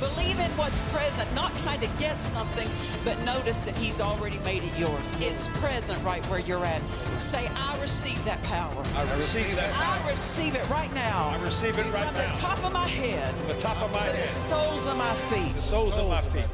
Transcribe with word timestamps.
Believe 0.00 0.38
in 0.38 0.50
what's 0.52 0.80
present, 0.92 1.32
not 1.34 1.56
trying 1.58 1.80
to 1.80 1.88
get 1.98 2.20
something, 2.20 2.68
but 3.04 3.18
notice 3.24 3.62
that 3.62 3.76
He's 3.76 4.00
already 4.00 4.38
made 4.38 4.62
it 4.62 4.78
yours. 4.78 5.12
It's 5.18 5.48
present 5.58 6.02
right 6.04 6.24
where 6.26 6.38
you're 6.38 6.64
at. 6.64 6.82
Say, 7.18 7.48
I 7.56 7.76
receive 7.80 8.22
that 8.24 8.40
power. 8.44 8.82
I 8.94 9.02
receive 9.16 9.56
that 9.56 9.72
power. 9.72 10.04
I 10.06 10.10
receive 10.10 10.54
it 10.54 10.68
right 10.70 10.92
now. 10.94 11.28
I 11.36 11.42
receive 11.42 11.78
it 11.78 11.86
right 11.92 12.06
From 12.06 12.14
now. 12.16 12.32
the 12.32 12.38
top 12.38 12.64
of 12.64 12.72
my 12.72 12.86
head 12.86 13.34
From 13.34 13.48
The 13.48 13.54
top 13.54 13.82
of 13.82 13.92
my 13.92 14.00
to 14.06 14.12
the 14.12 14.16
head, 14.18 14.28
soles 14.28 14.86
of 14.86 14.96
my 14.96 15.14
feet. 15.14 15.54
the 15.54 15.60
soles 15.60 15.96
of 15.96 16.08
my 16.08 16.20
feet. 16.20 16.46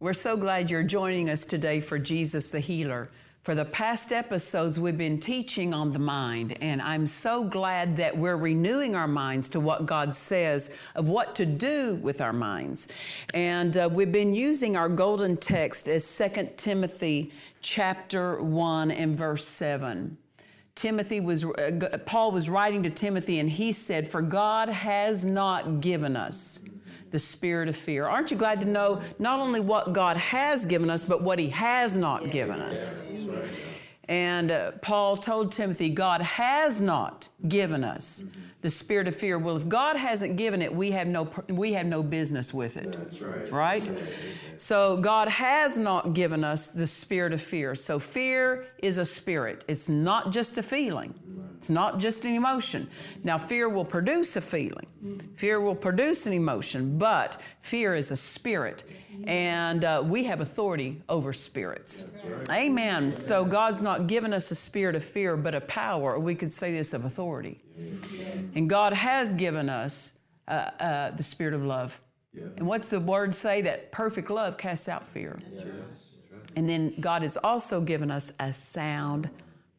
We're 0.00 0.12
so 0.14 0.36
glad 0.36 0.70
you're 0.70 0.82
joining 0.82 1.30
us 1.30 1.44
today 1.46 1.80
for 1.80 1.98
Jesus 1.98 2.50
the 2.50 2.60
Healer. 2.60 3.08
For 3.46 3.54
the 3.54 3.64
past 3.64 4.10
episodes, 4.10 4.80
we've 4.80 4.98
been 4.98 5.20
teaching 5.20 5.72
on 5.72 5.92
the 5.92 6.00
mind, 6.00 6.58
and 6.60 6.82
I'm 6.82 7.06
so 7.06 7.44
glad 7.44 7.96
that 7.98 8.18
we're 8.18 8.36
renewing 8.36 8.96
our 8.96 9.06
minds 9.06 9.48
to 9.50 9.60
what 9.60 9.86
God 9.86 10.12
says 10.12 10.76
of 10.96 11.08
what 11.08 11.36
to 11.36 11.46
do 11.46 11.94
with 12.02 12.20
our 12.20 12.32
minds. 12.32 12.88
And 13.34 13.76
uh, 13.76 13.88
we've 13.92 14.10
been 14.10 14.34
using 14.34 14.76
our 14.76 14.88
golden 14.88 15.36
text 15.36 15.86
as 15.86 16.18
2 16.18 16.54
Timothy 16.56 17.30
chapter 17.60 18.42
1 18.42 18.90
and 18.90 19.16
verse 19.16 19.46
7. 19.46 20.18
Timothy 20.74 21.20
was, 21.20 21.44
uh, 21.44 21.98
Paul 22.04 22.32
was 22.32 22.50
writing 22.50 22.82
to 22.82 22.90
Timothy, 22.90 23.38
and 23.38 23.48
he 23.48 23.70
said, 23.70 24.08
For 24.08 24.22
God 24.22 24.68
has 24.70 25.24
not 25.24 25.80
given 25.80 26.16
us 26.16 26.64
the 27.16 27.20
spirit 27.20 27.66
of 27.66 27.74
fear. 27.74 28.06
Aren't 28.06 28.30
you 28.30 28.36
glad 28.36 28.60
to 28.60 28.66
know 28.66 29.00
not 29.18 29.40
only 29.40 29.58
what 29.58 29.94
God 29.94 30.18
has 30.18 30.66
given 30.66 30.90
us, 30.90 31.02
but 31.02 31.22
what 31.22 31.38
He 31.38 31.48
has 31.48 31.96
not 31.96 32.30
given 32.30 32.60
us? 32.60 33.08
And 34.06 34.50
uh, 34.50 34.72
Paul 34.82 35.16
told 35.16 35.50
Timothy, 35.50 35.88
God 35.88 36.20
has 36.20 36.82
not 36.82 37.28
given 37.48 37.84
us 37.84 38.26
the 38.62 38.70
spirit 38.70 39.06
of 39.06 39.14
fear. 39.14 39.38
Well, 39.38 39.56
if 39.56 39.68
God 39.68 39.96
hasn't 39.96 40.36
given 40.36 40.62
it, 40.62 40.74
we 40.74 40.90
have 40.92 41.06
no 41.06 41.30
we 41.48 41.74
have 41.74 41.86
no 41.86 42.02
business 42.02 42.52
with 42.52 42.76
it. 42.76 42.92
That's 42.92 43.20
right. 43.20 43.52
Right? 43.52 43.90
So 44.58 44.96
God 44.96 45.28
has 45.28 45.76
not 45.76 46.14
given 46.14 46.42
us 46.42 46.68
the 46.68 46.86
spirit 46.86 47.32
of 47.32 47.42
fear. 47.42 47.74
So 47.74 47.98
fear 47.98 48.66
is 48.78 48.98
a 48.98 49.04
spirit. 49.04 49.64
It's 49.68 49.88
not 49.88 50.32
just 50.32 50.58
a 50.58 50.62
feeling. 50.62 51.14
It's 51.56 51.70
not 51.70 51.98
just 51.98 52.24
an 52.24 52.34
emotion. 52.34 52.88
Now 53.24 53.38
fear 53.38 53.68
will 53.68 53.84
produce 53.84 54.36
a 54.36 54.40
feeling. 54.40 54.86
Fear 55.36 55.60
will 55.60 55.74
produce 55.74 56.26
an 56.26 56.32
emotion, 56.32 56.98
but 56.98 57.40
fear 57.60 57.94
is 57.94 58.10
a 58.10 58.16
spirit. 58.16 58.84
And 59.26 59.84
uh, 59.84 60.02
we 60.04 60.24
have 60.24 60.40
authority 60.40 61.02
over 61.08 61.32
spirits. 61.32 62.24
Amen. 62.50 63.14
So 63.14 63.44
God's 63.44 63.82
not 63.82 64.06
given 64.06 64.32
us 64.32 64.50
a 64.50 64.54
spirit 64.54 64.94
of 64.94 65.04
fear, 65.04 65.36
but 65.36 65.54
a 65.54 65.60
power. 65.62 66.18
We 66.18 66.34
could 66.34 66.52
say 66.52 66.72
this 66.72 66.92
of 66.92 67.04
authority. 67.04 67.60
And 68.56 68.68
God 68.68 68.92
has 68.92 69.34
given 69.34 69.68
us 69.68 70.18
uh, 70.48 70.70
uh, 70.80 71.10
the 71.10 71.22
spirit 71.22 71.54
of 71.54 71.64
love. 71.64 72.00
And 72.56 72.66
what's 72.66 72.90
the 72.90 73.00
word 73.00 73.34
say? 73.34 73.62
That 73.62 73.92
perfect 73.92 74.30
love 74.30 74.58
casts 74.58 74.88
out 74.88 75.06
fear. 75.06 75.38
And 76.54 76.68
then 76.68 76.92
God 77.00 77.22
has 77.22 77.36
also 77.36 77.80
given 77.80 78.10
us 78.10 78.32
a 78.40 78.52
sound 78.52 79.30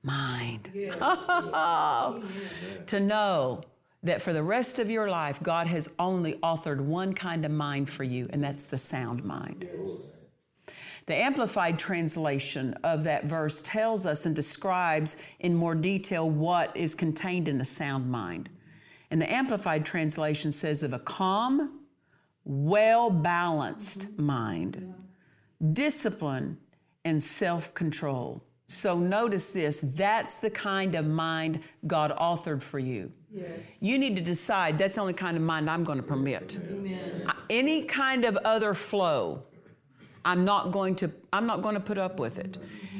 mind. 0.03 0.69
to 2.88 2.99
know 2.99 3.63
that 4.03 4.22
for 4.22 4.33
the 4.33 4.43
rest 4.43 4.79
of 4.79 4.89
your 4.89 5.09
life, 5.09 5.41
God 5.41 5.67
has 5.67 5.95
only 5.99 6.33
authored 6.35 6.81
one 6.81 7.13
kind 7.13 7.45
of 7.45 7.51
mind 7.51 7.89
for 7.89 8.03
you, 8.03 8.27
and 8.31 8.43
that's 8.43 8.66
the 8.66 8.77
sound 8.77 9.23
mind. 9.23 9.67
The 11.07 11.16
Amplified 11.16 11.79
translation 11.79 12.73
of 12.84 13.06
that 13.06 13.25
verse 13.25 13.62
tells 13.62 14.06
us 14.06 14.25
and 14.25 14.35
describes 14.35 15.23
in 15.40 15.56
more 15.56 15.73
detail 15.73 16.29
what 16.29 16.75
is 16.75 16.94
contained 16.95 17.47
in 17.47 17.62
a 17.62 17.66
sound 17.66 18.12
mind. 18.12 18.50
And 19.09 19.22
the 19.22 19.31
Amplified 19.31 19.85
translation 19.85 20.51
says 20.51 20.84
of 20.84 20.91
a 20.91 21.00
calm, 21.00 21.79
well 22.44 23.09
balanced 23.09 24.19
mind, 24.19 24.94
discipline, 25.72 26.57
and 27.06 27.23
self 27.23 27.73
control. 27.73 28.44
So 28.67 29.00
notice 29.00 29.53
this 29.53 29.79
that's 29.79 30.40
the 30.40 30.50
kind 30.50 30.94
of 30.96 31.06
mind 31.06 31.62
God 31.88 32.12
authored 32.17 32.62
for 32.62 32.79
you. 32.79 33.13
Yes. 33.31 33.81
You 33.81 33.97
need 33.97 34.17
to 34.17 34.22
decide 34.22 34.78
that's 34.78 34.96
the 34.96 35.01
only 35.01 35.13
kind 35.13 35.38
of 35.38 35.44
mind 35.44 35.69
I'm 35.69 35.85
going 35.85 36.00
to 36.00 36.03
permit. 36.03 36.59
Any 37.50 37.84
kind 37.84 38.25
of 38.25 38.35
other 38.44 38.73
flow, 38.73 39.47
I'm 40.27 40.43
not 40.43 40.71
going 40.71 40.93
to 40.95 41.09
I'm 41.31 41.47
not 41.47 41.61
going 41.61 41.75
to 41.75 41.81
put 41.81 41.97
up 41.97 42.19
with 42.19 42.38
it. 42.38 42.57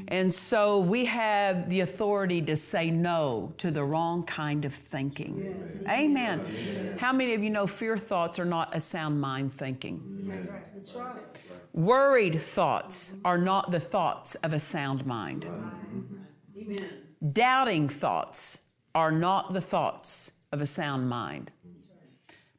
And 0.08 0.34
so 0.34 0.80
we 0.80 1.04
have 1.06 1.70
the 1.70 1.82
authority 1.82 2.42
to 2.44 2.56
say 2.56 2.90
no 2.90 3.54
to 3.58 3.70
the 3.70 3.84
wrong 3.84 4.24
kind 4.24 4.64
of 4.64 4.74
thinking. 4.74 5.34
Amen. 5.90 6.42
How 6.98 7.12
many 7.12 7.34
of 7.34 7.44
you 7.44 7.50
know 7.50 7.68
fear 7.68 7.98
thoughts 7.98 8.40
are 8.40 8.46
not 8.46 8.74
a 8.74 8.80
sound 8.80 9.20
mind 9.20 9.52
thinking? 9.52 10.02
That's 10.30 10.48
right. 10.48 10.74
That's 10.74 10.96
right. 10.96 11.16
Worried 11.74 12.40
thoughts 12.40 13.18
are 13.26 13.38
not 13.38 13.72
the 13.72 13.80
thoughts 13.82 14.36
of 14.36 14.54
a 14.54 14.60
sound 14.60 15.06
mind. 15.06 15.46
Amen. 16.58 16.90
Doubting 17.34 17.90
thoughts 17.90 18.62
are 18.96 19.12
not 19.12 19.52
the 19.52 19.62
thoughts 19.62 20.32
of 20.54 20.62
a 20.62 20.66
sound 20.66 21.10
mind. 21.10 21.52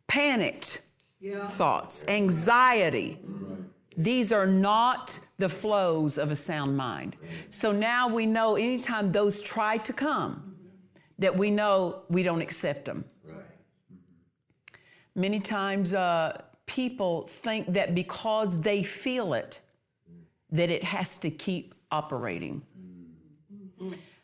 Panicked 0.06 0.82
Yeah. 1.20 1.48
thoughts, 1.48 2.04
anxiety, 2.08 3.18
these 3.98 4.32
are 4.32 4.46
not 4.46 5.18
the 5.38 5.48
flows 5.48 6.18
of 6.18 6.30
a 6.30 6.36
sound 6.36 6.76
mind. 6.76 7.16
So 7.48 7.72
now 7.72 8.08
we 8.08 8.26
know 8.26 8.54
anytime 8.54 9.10
those 9.10 9.40
try 9.40 9.76
to 9.78 9.92
come, 9.92 10.54
that 11.18 11.36
we 11.36 11.50
know 11.50 12.02
we 12.08 12.22
don't 12.22 12.40
accept 12.40 12.84
them. 12.84 13.04
Many 15.16 15.40
times 15.40 15.94
uh, 15.94 16.40
people 16.66 17.22
think 17.22 17.72
that 17.72 17.96
because 17.96 18.60
they 18.60 18.84
feel 18.84 19.34
it, 19.34 19.62
that 20.52 20.70
it 20.70 20.84
has 20.84 21.18
to 21.18 21.30
keep 21.30 21.74
operating. 21.90 22.62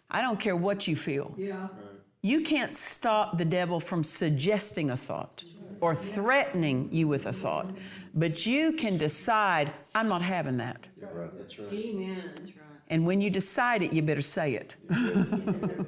I 0.09 0.23
don't 0.23 0.39
care 0.39 0.55
what 0.55 0.87
you 0.87 0.95
feel. 0.95 1.35
Yeah. 1.37 1.67
You 2.23 2.43
can't 2.43 2.73
stop 2.73 3.39
the 3.39 3.45
devil 3.45 3.81
from 3.81 4.05
suggesting 4.05 4.91
a 4.91 4.97
thought 4.97 5.43
or 5.81 5.95
threatening 5.95 6.89
you 6.93 7.09
with 7.09 7.27
a 7.27 7.33
thought, 7.33 7.71
but 8.15 8.47
you 8.47 8.73
can 8.73 8.99
decide, 8.99 9.73
I'm 9.95 10.09
not 10.09 10.23
having 10.23 10.57
that. 10.59 10.89
Amen. 11.73 12.23
That's 12.27 12.41
right. 12.43 12.53
And 12.89 13.07
when 13.07 13.21
you 13.21 13.31
decide 13.31 13.83
it, 13.83 13.93
you 13.93 14.03
better 14.03 14.21
say 14.21 14.55
it. 14.55 14.77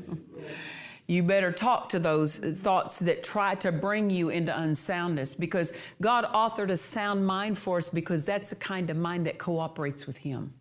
you 1.06 1.22
better 1.22 1.52
talk 1.52 1.88
to 1.90 1.98
those 1.98 2.38
thoughts 2.38 2.98
that 3.00 3.22
try 3.22 3.54
to 3.56 3.70
bring 3.70 4.10
you 4.10 4.30
into 4.30 4.52
unsoundness 4.52 5.38
because 5.38 5.94
God 6.00 6.24
authored 6.24 6.70
a 6.70 6.76
sound 6.76 7.26
mind 7.26 7.58
for 7.58 7.76
us 7.76 7.88
because 7.88 8.26
that's 8.26 8.50
the 8.50 8.56
kind 8.56 8.90
of 8.90 8.96
mind 8.96 9.26
that 9.26 9.38
cooperates 9.38 10.06
with 10.06 10.18
Him. 10.18 10.52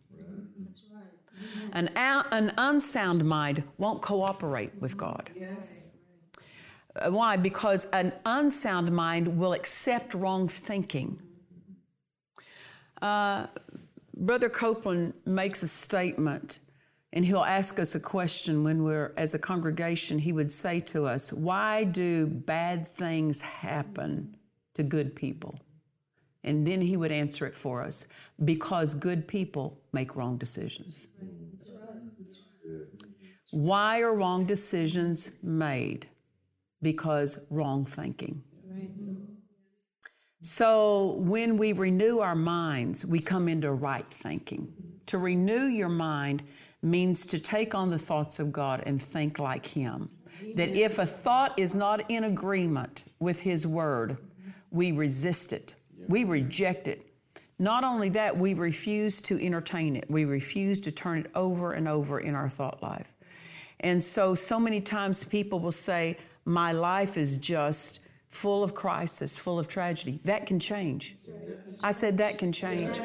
That's 0.58 0.86
right. 0.94 1.74
An, 1.74 1.90
an 1.96 2.54
unsound 2.58 3.26
mind 3.26 3.64
won't 3.78 4.02
cooperate 4.02 4.72
with 4.80 4.98
God. 4.98 5.30
Yes. 5.36 5.95
Uh, 6.96 7.12
Why? 7.12 7.38
Because 7.38 7.86
an 7.92 8.14
unsound 8.26 8.92
mind 8.92 9.38
will 9.38 9.54
accept 9.54 10.14
wrong 10.14 10.48
thinking. 10.48 11.20
Uh, 13.02 13.48
Brother 14.18 14.50
Copeland 14.50 15.14
makes 15.26 15.62
a 15.64 15.68
statement, 15.68 16.60
and 17.12 17.26
he'll 17.26 17.44
ask 17.44 17.80
us 17.80 17.96
a 17.96 18.00
question 18.00 18.64
when 18.64 18.84
we're, 18.84 19.14
as 19.18 19.34
a 19.34 19.40
congregation, 19.40 20.20
he 20.20 20.32
would 20.32 20.52
say 20.52 20.80
to 20.82 21.06
us, 21.06 21.34
Why 21.34 21.84
do 21.84 22.28
bad 22.28 22.88
things 22.88 23.42
happen 23.42 24.38
to 24.74 24.84
good 24.84 25.16
people? 25.16 25.60
And 26.44 26.66
then 26.66 26.80
he 26.80 26.96
would 26.96 27.12
answer 27.12 27.46
it 27.46 27.56
for 27.56 27.82
us 27.82 28.08
because 28.46 28.94
good 28.94 29.28
people 29.28 29.82
make 29.92 30.16
wrong 30.16 30.38
decisions. 30.38 31.08
Why 33.52 34.02
are 34.02 34.14
wrong 34.14 34.46
decisions 34.46 35.40
made? 35.42 36.08
Because 36.82 37.48
wrong 37.50 37.86
thinking. 37.86 38.44
Right. 38.70 38.90
So 40.42 41.16
when 41.20 41.58
we 41.58 41.74
renew 41.74 42.20
our 42.20 42.36
minds, 42.36 43.06
we 43.06 43.20
come 43.20 43.48
into 43.48 43.72
right 43.72 44.06
thinking. 44.06 44.72
To 45.08 45.18
renew 45.18 45.66
your 45.66 45.90
mind 45.90 46.44
means 46.82 47.26
to 47.28 47.40
take 47.40 47.74
on 47.74 47.90
the 47.90 47.98
thoughts 47.98 48.40
of 48.40 48.52
God 48.52 48.84
and 48.86 49.02
think 49.02 49.40
like 49.40 49.66
Him. 49.66 50.10
that 50.56 50.70
if 50.70 51.00
a 51.00 51.06
thought 51.06 51.58
is 51.58 51.76
not 51.76 52.10
in 52.10 52.26
agreement 52.26 53.06
with 53.20 53.42
His 53.42 53.66
Word, 53.66 54.18
we 54.72 54.92
resist 54.92 55.54
it, 55.54 55.76
we 56.10 56.24
reject 56.24 56.88
it. 56.88 57.02
Not 57.58 57.84
only 57.84 58.10
that, 58.10 58.38
we 58.38 58.54
refuse 58.54 59.22
to 59.24 59.44
entertain 59.44 59.96
it, 59.96 60.06
we 60.10 60.26
refuse 60.26 60.80
to 60.82 60.92
turn 60.92 61.20
it 61.20 61.32
over 61.36 61.72
and 61.72 61.88
over 61.88 62.20
in 62.20 62.36
our 62.36 62.50
thought 62.50 62.84
life. 62.84 63.14
And 63.80 64.02
so, 64.02 64.36
so 64.36 64.60
many 64.60 64.82
times 64.82 65.24
people 65.24 65.60
will 65.60 65.72
say, 65.72 66.18
My 66.46 66.72
life 66.72 67.18
is 67.18 67.38
just 67.38 68.02
full 68.30 68.64
of 68.64 68.74
crisis, 68.74 69.40
full 69.40 69.58
of 69.58 69.68
tragedy. 69.68 70.20
That 70.26 70.46
can 70.46 70.60
change. 70.60 71.16
I 71.84 71.92
said 71.92 72.18
that 72.20 72.38
can 72.38 72.52
change. 72.52 73.00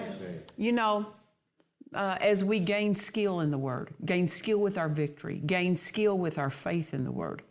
You 0.57 0.73
know, 0.73 1.07
uh, 1.95 2.17
as 2.21 2.45
we 2.45 2.61
gain 2.61 2.95
skill 2.95 3.41
in 3.41 3.51
the 3.51 3.59
Word, 3.59 3.95
gain 4.05 4.27
skill 4.27 4.61
with 4.61 4.79
our 4.79 4.89
victory, 4.89 5.41
gain 5.45 5.77
skill 5.77 6.19
with 6.19 6.39
our 6.39 6.51
faith 6.51 6.95
in 6.95 7.05
the 7.05 7.13
Word, 7.13 7.43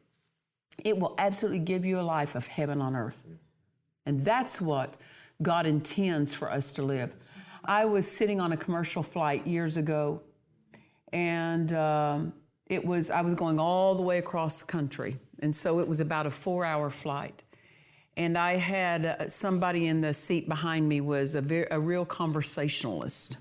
it 0.83 0.97
will 0.97 1.15
absolutely 1.17 1.59
give 1.59 1.85
you 1.85 1.99
a 1.99 2.01
life 2.01 2.35
of 2.35 2.47
heaven 2.47 2.81
on 2.81 2.95
earth. 2.95 3.25
And 4.05 4.21
that's 4.21 4.61
what 4.61 4.95
God 5.41 5.65
intends 5.65 6.33
for 6.33 6.51
us 6.51 6.71
to 6.73 6.83
live. 6.83 7.15
I 7.65 7.85
was 7.85 8.09
sitting 8.09 8.39
on 8.39 8.51
a 8.51 8.57
commercial 8.57 9.03
flight 9.03 9.45
years 9.45 9.77
ago, 9.77 10.21
and 11.11 11.71
um, 11.73 12.33
it 12.67 12.83
was 12.85 13.11
I 13.11 13.21
was 13.21 13.33
going 13.33 13.59
all 13.59 13.95
the 13.95 14.01
way 14.01 14.17
across 14.17 14.61
the 14.61 14.71
country, 14.71 15.17
and 15.41 15.55
so 15.55 15.79
it 15.79 15.87
was 15.87 15.99
about 15.99 16.25
a 16.25 16.31
four-hour 16.31 16.89
flight. 16.89 17.43
And 18.17 18.37
I 18.37 18.53
had 18.57 19.05
uh, 19.05 19.27
somebody 19.27 19.87
in 19.87 20.01
the 20.01 20.13
seat 20.13 20.49
behind 20.49 20.87
me 20.87 20.99
was 20.99 21.35
a, 21.35 21.41
very, 21.41 21.67
a 21.71 21.79
real 21.79 22.05
conversationalist. 22.05 23.37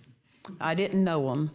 I 0.60 0.74
didn't 0.74 1.02
know 1.02 1.28
them, 1.28 1.50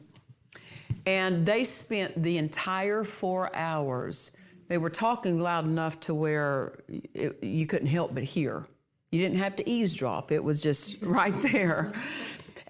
and 1.05 1.45
they 1.45 1.63
spent 1.63 2.21
the 2.21 2.37
entire 2.37 3.03
four 3.03 3.53
hours. 3.55 4.35
They 4.67 4.77
were 4.77 4.89
talking 4.89 5.39
loud 5.39 5.65
enough 5.65 5.99
to 6.01 6.13
where 6.13 6.79
it, 6.87 7.43
you 7.43 7.65
couldn't 7.65 7.87
help 7.87 8.13
but 8.13 8.23
hear. 8.23 8.65
You 9.11 9.21
didn't 9.21 9.37
have 9.37 9.55
to 9.57 9.69
eavesdrop, 9.69 10.31
it 10.31 10.43
was 10.43 10.61
just 10.61 11.01
right 11.03 11.33
there. 11.51 11.93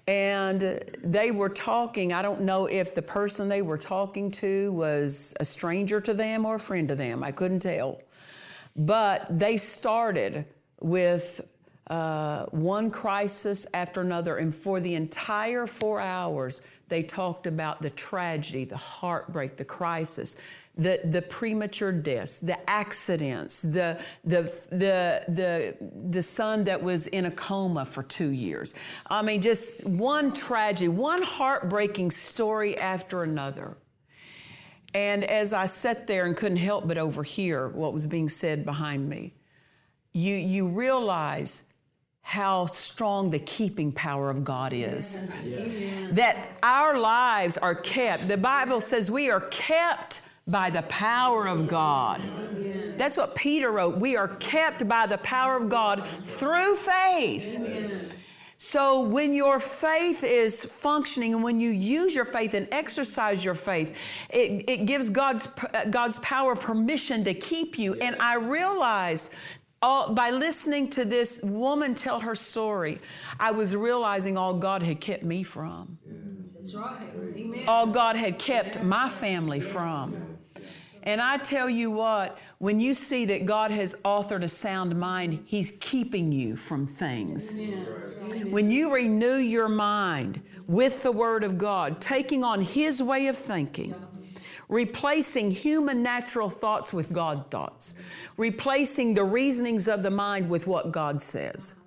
And 0.06 0.60
they 1.02 1.30
were 1.30 1.48
talking. 1.48 2.12
I 2.12 2.20
don't 2.20 2.42
know 2.42 2.66
if 2.66 2.94
the 2.94 3.02
person 3.02 3.48
they 3.48 3.62
were 3.62 3.78
talking 3.78 4.30
to 4.32 4.72
was 4.72 5.34
a 5.40 5.44
stranger 5.44 6.00
to 6.02 6.12
them 6.12 6.44
or 6.44 6.56
a 6.56 6.58
friend 6.58 6.88
to 6.88 6.94
them. 6.94 7.24
I 7.24 7.32
couldn't 7.32 7.60
tell. 7.60 8.02
But 8.76 9.26
they 9.30 9.56
started 9.56 10.46
with 10.80 11.40
uh, 11.88 12.46
one 12.46 12.90
crisis 12.90 13.66
after 13.72 14.00
another. 14.00 14.36
And 14.36 14.54
for 14.54 14.80
the 14.80 14.94
entire 14.94 15.66
four 15.66 16.00
hours, 16.00 16.62
they 16.94 17.02
talked 17.02 17.48
about 17.48 17.82
the 17.82 17.90
tragedy, 17.90 18.64
the 18.64 18.76
heartbreak, 18.76 19.56
the 19.56 19.64
crisis, 19.64 20.36
the, 20.76 21.00
the 21.02 21.22
premature 21.22 21.90
deaths, 21.90 22.38
the 22.38 22.70
accidents, 22.70 23.62
the, 23.62 24.00
the, 24.22 24.42
the, 24.70 25.24
the, 25.26 25.76
the 26.10 26.22
son 26.22 26.62
that 26.62 26.80
was 26.80 27.08
in 27.08 27.26
a 27.26 27.32
coma 27.32 27.84
for 27.84 28.04
two 28.04 28.30
years. 28.30 28.76
I 29.10 29.22
mean, 29.22 29.40
just 29.40 29.84
one 29.84 30.32
tragedy, 30.32 30.86
one 30.86 31.24
heartbreaking 31.24 32.12
story 32.12 32.78
after 32.78 33.24
another. 33.24 33.76
And 34.94 35.24
as 35.24 35.52
I 35.52 35.66
sat 35.66 36.06
there 36.06 36.26
and 36.26 36.36
couldn't 36.36 36.58
help 36.58 36.86
but 36.86 36.96
overhear 36.96 37.70
what 37.70 37.92
was 37.92 38.06
being 38.06 38.28
said 38.28 38.64
behind 38.64 39.08
me, 39.08 39.34
you, 40.12 40.36
you 40.36 40.68
realize 40.68 41.64
how 42.24 42.64
strong 42.66 43.30
the 43.30 43.38
keeping 43.38 43.92
power 43.92 44.30
of 44.30 44.42
God 44.42 44.72
is. 44.72 45.44
Yes. 45.46 46.10
That 46.12 46.36
our 46.62 46.98
lives 46.98 47.58
are 47.58 47.74
kept. 47.74 48.28
The 48.28 48.38
Bible 48.38 48.80
says 48.80 49.10
we 49.10 49.30
are 49.30 49.42
kept 49.42 50.26
by 50.46 50.70
the 50.70 50.82
power 50.82 51.46
of 51.46 51.68
God. 51.68 52.20
That's 52.96 53.18
what 53.18 53.34
Peter 53.34 53.70
wrote. 53.70 53.98
We 53.98 54.16
are 54.16 54.28
kept 54.36 54.88
by 54.88 55.06
the 55.06 55.18
power 55.18 55.56
of 55.56 55.68
God 55.68 56.04
through 56.04 56.76
faith. 56.76 58.22
So 58.56 59.02
when 59.02 59.34
your 59.34 59.60
faith 59.60 60.24
is 60.24 60.64
functioning 60.64 61.34
and 61.34 61.42
when 61.42 61.60
you 61.60 61.70
use 61.70 62.16
your 62.16 62.24
faith 62.24 62.54
and 62.54 62.66
exercise 62.72 63.44
your 63.44 63.54
faith, 63.54 64.26
it, 64.30 64.64
it 64.66 64.86
gives 64.86 65.10
God's, 65.10 65.48
God's 65.90 66.18
power 66.20 66.56
permission 66.56 67.22
to 67.24 67.34
keep 67.34 67.78
you. 67.78 67.94
And 67.94 68.16
I 68.18 68.36
realized 68.36 69.34
all, 69.82 70.12
by 70.14 70.30
listening 70.30 70.88
to 70.90 71.04
this 71.04 71.42
woman 71.42 71.94
tell 71.94 72.20
her 72.20 72.34
story, 72.34 72.98
I 73.38 73.50
was 73.50 73.76
realizing 73.76 74.36
all 74.36 74.54
God 74.54 74.82
had 74.82 75.00
kept 75.00 75.22
me 75.22 75.42
from. 75.42 75.98
That's 76.54 76.74
right. 76.74 76.96
Amen. 77.36 77.64
All 77.68 77.86
God 77.86 78.16
had 78.16 78.38
kept 78.38 78.82
my 78.82 79.08
family 79.08 79.60
from. 79.60 80.10
And 81.02 81.20
I 81.20 81.36
tell 81.36 81.68
you 81.68 81.90
what, 81.90 82.38
when 82.58 82.80
you 82.80 82.94
see 82.94 83.26
that 83.26 83.44
God 83.44 83.70
has 83.70 84.00
authored 84.06 84.42
a 84.42 84.48
sound 84.48 84.98
mind, 84.98 85.44
He's 85.44 85.76
keeping 85.82 86.32
you 86.32 86.56
from 86.56 86.86
things. 86.86 87.60
When 88.48 88.70
you 88.70 88.94
renew 88.94 89.36
your 89.36 89.68
mind 89.68 90.40
with 90.66 91.02
the 91.02 91.12
Word 91.12 91.44
of 91.44 91.58
God, 91.58 92.00
taking 92.00 92.42
on 92.42 92.62
His 92.62 93.02
way 93.02 93.26
of 93.26 93.36
thinking, 93.36 93.94
replacing 94.68 95.50
human 95.50 96.02
natural 96.02 96.48
thoughts 96.48 96.92
with 96.92 97.12
God 97.12 97.50
thoughts, 97.50 98.28
replacing 98.36 99.14
the 99.14 99.24
reasonings 99.24 99.88
of 99.88 100.02
the 100.02 100.10
mind 100.10 100.48
with 100.48 100.66
what 100.66 100.92
God 100.92 101.20
says. 101.20 101.80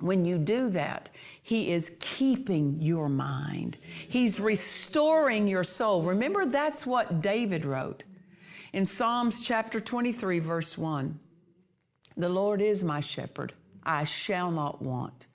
When 0.00 0.24
you 0.24 0.38
do 0.38 0.68
that, 0.70 1.10
He 1.42 1.72
is 1.72 1.96
keeping 2.00 2.76
your 2.80 3.08
mind. 3.08 3.78
He's 3.82 4.40
restoring 4.40 5.48
your 5.48 5.64
soul. 5.64 6.02
Remember, 6.02 6.44
that's 6.44 6.86
what 6.86 7.22
David 7.22 7.64
wrote 7.64 8.04
in 8.72 8.84
Psalms 8.84 9.46
chapter 9.46 9.80
23, 9.80 10.38
verse 10.38 10.76
1. 10.76 11.18
The 12.16 12.28
Lord 12.28 12.60
is 12.60 12.84
my 12.84 13.00
shepherd, 13.00 13.54
I 13.84 14.04
shall 14.04 14.50
not 14.50 14.82
want. 14.82 15.28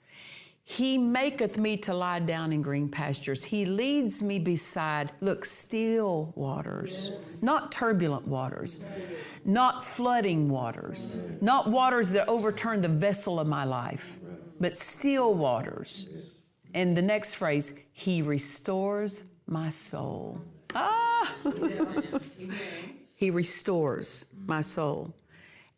He 0.72 0.96
maketh 0.96 1.58
me 1.58 1.76
to 1.78 1.92
lie 1.92 2.20
down 2.20 2.50
in 2.50 2.62
green 2.62 2.88
pastures. 2.88 3.44
He 3.44 3.66
leads 3.66 4.22
me 4.22 4.38
beside, 4.38 5.12
look, 5.20 5.44
still 5.44 6.32
waters, 6.34 7.42
not 7.42 7.70
turbulent 7.70 8.26
waters, 8.26 9.38
not 9.44 9.84
flooding 9.84 10.48
waters, 10.48 11.20
not 11.42 11.70
waters 11.70 12.12
that 12.12 12.26
overturn 12.26 12.80
the 12.80 12.88
vessel 12.88 13.38
of 13.38 13.46
my 13.46 13.64
life, 13.64 14.18
but 14.60 14.74
still 14.74 15.34
waters. 15.34 16.38
And 16.72 16.96
the 16.96 17.02
next 17.02 17.34
phrase, 17.34 17.78
He 17.92 18.22
restores 18.22 19.26
my 19.46 19.68
soul. 19.68 20.40
Ah! 20.74 21.34
he 23.14 23.30
restores 23.30 24.24
my 24.46 24.62
soul. 24.62 25.14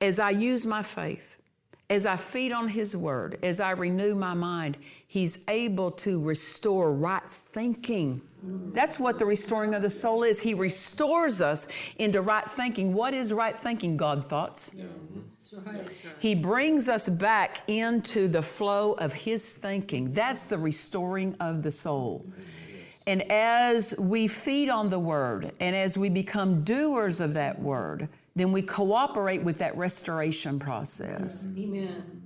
As 0.01 0.21
I 0.21 0.31
use 0.31 0.67
my 0.67 0.85
faith, 0.85 1.39
as 1.91 2.07
I 2.07 2.17
feed 2.17 2.53
on 2.53 2.69
His 2.69 2.97
Word, 2.97 3.39
as 3.43 3.61
I 3.61 3.73
renew 3.73 4.15
my 4.15 4.35
mind, 4.35 4.79
He's 5.07 5.45
able 5.49 5.91
to 5.93 6.23
restore 6.23 6.93
right 6.95 7.23
thinking. 7.29 8.21
That's 8.75 8.99
what 9.01 9.19
the 9.19 9.25
restoring 9.25 9.75
of 9.75 9.83
the 9.83 9.91
soul 9.91 10.23
is. 10.23 10.43
He 10.43 10.53
restores 10.55 11.41
us 11.41 11.95
into 11.99 12.21
right 12.21 12.45
thinking. 12.45 12.93
What 12.93 13.15
is 13.15 13.33
right 13.33 13.57
thinking? 13.57 13.97
God 13.97 14.25
thoughts. 14.25 14.75
Right. 14.75 16.15
He 16.21 16.35
brings 16.35 16.89
us 16.89 17.09
back 17.09 17.63
into 17.69 18.29
the 18.29 18.43
flow 18.43 18.93
of 18.95 19.13
His 19.13 19.55
thinking. 19.55 20.13
That's 20.13 20.49
the 20.49 20.59
restoring 20.59 21.37
of 21.39 21.63
the 21.63 21.71
soul. 21.71 22.27
And 23.07 23.31
as 23.31 23.95
we 23.99 24.27
feed 24.29 24.69
on 24.69 24.89
the 24.89 24.99
Word 24.99 25.53
and 25.61 25.77
as 25.77 25.99
we 25.99 26.09
become 26.09 26.63
doers 26.63 27.21
of 27.21 27.35
that 27.35 27.61
Word, 27.61 28.09
then 28.35 28.51
we 28.51 28.63
cooperate 28.63 29.43
with 29.43 29.59
that 29.59 29.77
restoration 29.77 30.59
process. 30.59 31.49
Amen. 31.59 32.23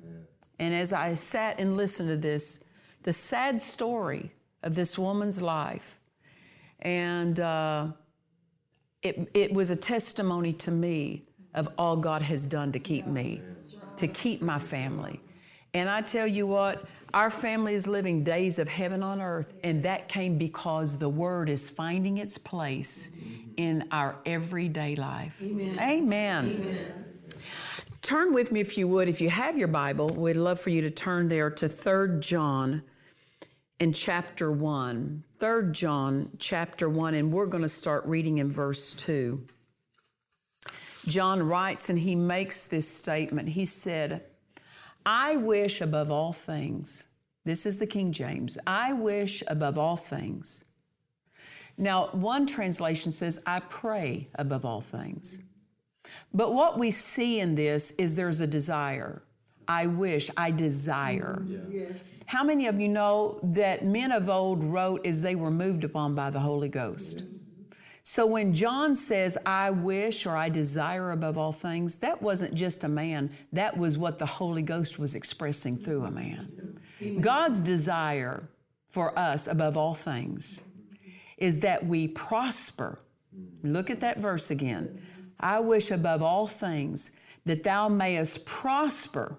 And 0.60 0.74
as 0.74 0.92
I 0.92 1.14
sat 1.14 1.60
and 1.60 1.76
listened 1.76 2.08
to 2.08 2.16
this, 2.16 2.64
the 3.02 3.12
sad 3.12 3.60
story 3.60 4.32
of 4.62 4.74
this 4.74 4.98
woman's 4.98 5.40
life, 5.40 5.98
and 6.80 7.38
uh, 7.38 7.88
it, 9.02 9.28
it 9.34 9.52
was 9.52 9.70
a 9.70 9.76
testimony 9.76 10.52
to 10.54 10.70
me 10.70 11.24
of 11.54 11.68
all 11.78 11.96
God 11.96 12.22
has 12.22 12.44
done 12.44 12.72
to 12.72 12.78
keep 12.78 13.06
me, 13.06 13.42
to 13.96 14.08
keep 14.08 14.42
my 14.42 14.58
family. 14.58 15.20
And 15.74 15.88
I 15.88 16.00
tell 16.00 16.26
you 16.26 16.46
what, 16.46 16.84
our 17.14 17.30
family 17.30 17.74
is 17.74 17.86
living 17.86 18.24
days 18.24 18.58
of 18.58 18.68
heaven 18.68 19.02
on 19.02 19.20
earth, 19.20 19.54
and 19.64 19.82
that 19.82 20.08
came 20.08 20.38
because 20.38 20.98
the 20.98 21.08
Word 21.08 21.48
is 21.48 21.70
finding 21.70 22.18
its 22.18 22.38
place 22.38 23.16
in 23.56 23.88
our 23.90 24.18
everyday 24.26 24.94
life. 24.94 25.42
Amen. 25.42 25.78
Amen. 25.80 27.04
Turn 28.02 28.32
with 28.32 28.52
me, 28.52 28.60
if 28.60 28.78
you 28.78 28.88
would, 28.88 29.08
if 29.08 29.20
you 29.20 29.30
have 29.30 29.58
your 29.58 29.68
Bible, 29.68 30.08
we'd 30.08 30.36
love 30.36 30.60
for 30.60 30.70
you 30.70 30.82
to 30.82 30.90
turn 30.90 31.28
there 31.28 31.50
to 31.50 31.68
3 31.68 32.20
John 32.20 32.82
in 33.80 33.92
chapter 33.92 34.50
1. 34.50 35.24
3 35.38 35.72
John 35.72 36.30
chapter 36.38 36.88
1, 36.88 37.14
and 37.14 37.32
we're 37.32 37.46
going 37.46 37.62
to 37.62 37.68
start 37.68 38.04
reading 38.06 38.38
in 38.38 38.50
verse 38.50 38.92
2. 38.94 39.44
John 41.06 41.42
writes 41.42 41.88
and 41.88 41.98
he 41.98 42.14
makes 42.14 42.66
this 42.66 42.88
statement. 42.88 43.48
He 43.48 43.64
said, 43.64 44.22
I 45.10 45.36
wish 45.36 45.80
above 45.80 46.12
all 46.12 46.34
things, 46.34 47.08
this 47.46 47.64
is 47.64 47.78
the 47.78 47.86
King 47.86 48.12
James, 48.12 48.58
I 48.66 48.92
wish 48.92 49.42
above 49.48 49.78
all 49.78 49.96
things. 49.96 50.66
Now, 51.78 52.08
one 52.12 52.46
translation 52.46 53.10
says, 53.12 53.42
I 53.46 53.60
pray 53.60 54.28
above 54.34 54.66
all 54.66 54.82
things. 54.82 55.42
But 56.34 56.52
what 56.52 56.78
we 56.78 56.90
see 56.90 57.40
in 57.40 57.54
this 57.54 57.92
is 57.92 58.16
there's 58.16 58.42
a 58.42 58.46
desire. 58.46 59.22
I 59.66 59.86
wish, 59.86 60.28
I 60.36 60.50
desire. 60.50 61.38
Mm-hmm. 61.40 61.72
Yes. 61.78 62.24
How 62.26 62.44
many 62.44 62.66
of 62.66 62.78
you 62.78 62.88
know 62.88 63.40
that 63.42 63.86
men 63.86 64.12
of 64.12 64.28
old 64.28 64.62
wrote 64.62 65.06
as 65.06 65.22
they 65.22 65.36
were 65.36 65.50
moved 65.50 65.84
upon 65.84 66.14
by 66.14 66.28
the 66.28 66.40
Holy 66.40 66.68
Ghost? 66.68 67.24
So 68.10 68.24
when 68.24 68.54
John 68.54 68.96
says, 68.96 69.36
I 69.44 69.70
wish 69.70 70.24
or 70.24 70.34
I 70.34 70.48
desire 70.48 71.10
above 71.10 71.36
all 71.36 71.52
things, 71.52 71.98
that 71.98 72.22
wasn't 72.22 72.54
just 72.54 72.82
a 72.82 72.88
man, 72.88 73.30
that 73.52 73.76
was 73.76 73.98
what 73.98 74.18
the 74.18 74.24
Holy 74.24 74.62
Ghost 74.62 74.98
was 74.98 75.14
expressing 75.14 75.76
through 75.76 76.06
a 76.06 76.10
man. 76.10 76.80
God's 77.20 77.60
desire 77.60 78.48
for 78.88 79.16
us 79.18 79.46
above 79.46 79.76
all 79.76 79.92
things 79.92 80.62
is 81.36 81.60
that 81.60 81.84
we 81.84 82.08
prosper. 82.08 82.98
Look 83.62 83.90
at 83.90 84.00
that 84.00 84.16
verse 84.16 84.50
again. 84.50 84.98
I 85.38 85.60
wish 85.60 85.90
above 85.90 86.22
all 86.22 86.46
things 86.46 87.14
that 87.44 87.62
thou 87.62 87.90
mayest 87.90 88.46
prosper 88.46 89.36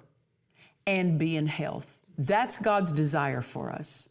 and 0.85 1.17
be 1.17 1.35
in 1.35 1.47
health. 1.47 2.05
That's 2.19 2.59
God's 2.59 2.91
desire 2.91 3.41
for 3.41 3.71
us, 3.71 4.09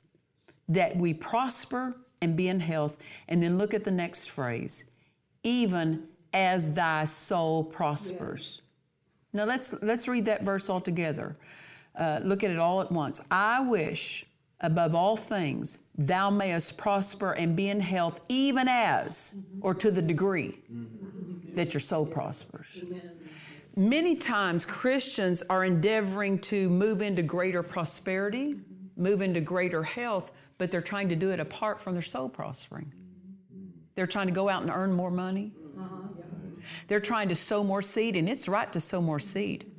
that 0.68 0.96
we 0.96 1.14
prosper 1.14 1.96
and 2.20 2.36
be 2.36 2.48
in 2.48 2.60
health. 2.60 2.98
And 3.28 3.42
then 3.42 3.58
look 3.58 3.74
at 3.74 3.84
the 3.84 3.90
next 3.90 4.30
phrase 4.30 4.90
even 5.42 6.04
as 6.32 6.74
thy 6.74 7.04
soul 7.04 7.64
prospers. 7.64 8.76
Now 9.32 9.44
let's, 9.44 9.80
let's 9.82 10.08
read 10.08 10.24
that 10.26 10.42
verse 10.42 10.68
all 10.68 10.80
together. 10.80 11.36
Uh, 11.96 12.20
look 12.22 12.44
at 12.44 12.50
it 12.50 12.58
all 12.58 12.80
at 12.80 12.92
once. 12.92 13.20
I 13.30 13.60
wish 13.60 14.26
above 14.60 14.94
all 14.94 15.16
things 15.16 15.92
thou 15.94 16.30
mayest 16.30 16.76
prosper 16.76 17.32
and 17.32 17.56
be 17.56 17.68
in 17.68 17.80
health, 17.80 18.20
even 18.28 18.68
as, 18.68 19.34
mm-hmm. 19.36 19.60
or 19.62 19.74
to 19.74 19.90
the 19.90 20.02
degree 20.02 20.58
mm-hmm. 20.72 21.54
that 21.54 21.74
your 21.74 21.80
soul 21.80 22.06
prospers. 22.06 22.82
Many 23.76 24.16
times 24.16 24.66
Christians 24.66 25.42
are 25.42 25.64
endeavoring 25.64 26.40
to 26.40 26.68
move 26.68 27.00
into 27.00 27.22
greater 27.22 27.62
prosperity, 27.62 28.54
mm-hmm. 28.54 29.02
move 29.02 29.22
into 29.22 29.40
greater 29.40 29.84
health, 29.84 30.32
but 30.58 30.70
they're 30.70 30.80
trying 30.80 31.08
to 31.08 31.16
do 31.16 31.30
it 31.30 31.40
apart 31.40 31.80
from 31.80 31.94
their 31.94 32.02
soul 32.02 32.28
prospering. 32.28 32.92
They're 33.94 34.06
trying 34.06 34.26
to 34.26 34.32
go 34.32 34.48
out 34.48 34.62
and 34.62 34.70
earn 34.70 34.92
more 34.92 35.10
money. 35.10 35.52
They're 36.86 37.00
trying 37.00 37.28
to 37.28 37.34
sow 37.34 37.64
more 37.64 37.82
seed, 37.82 38.16
and 38.16 38.28
it's 38.28 38.48
right 38.48 38.72
to 38.72 38.80
sow 38.80 39.00
more 39.00 39.18
seed. 39.18 39.70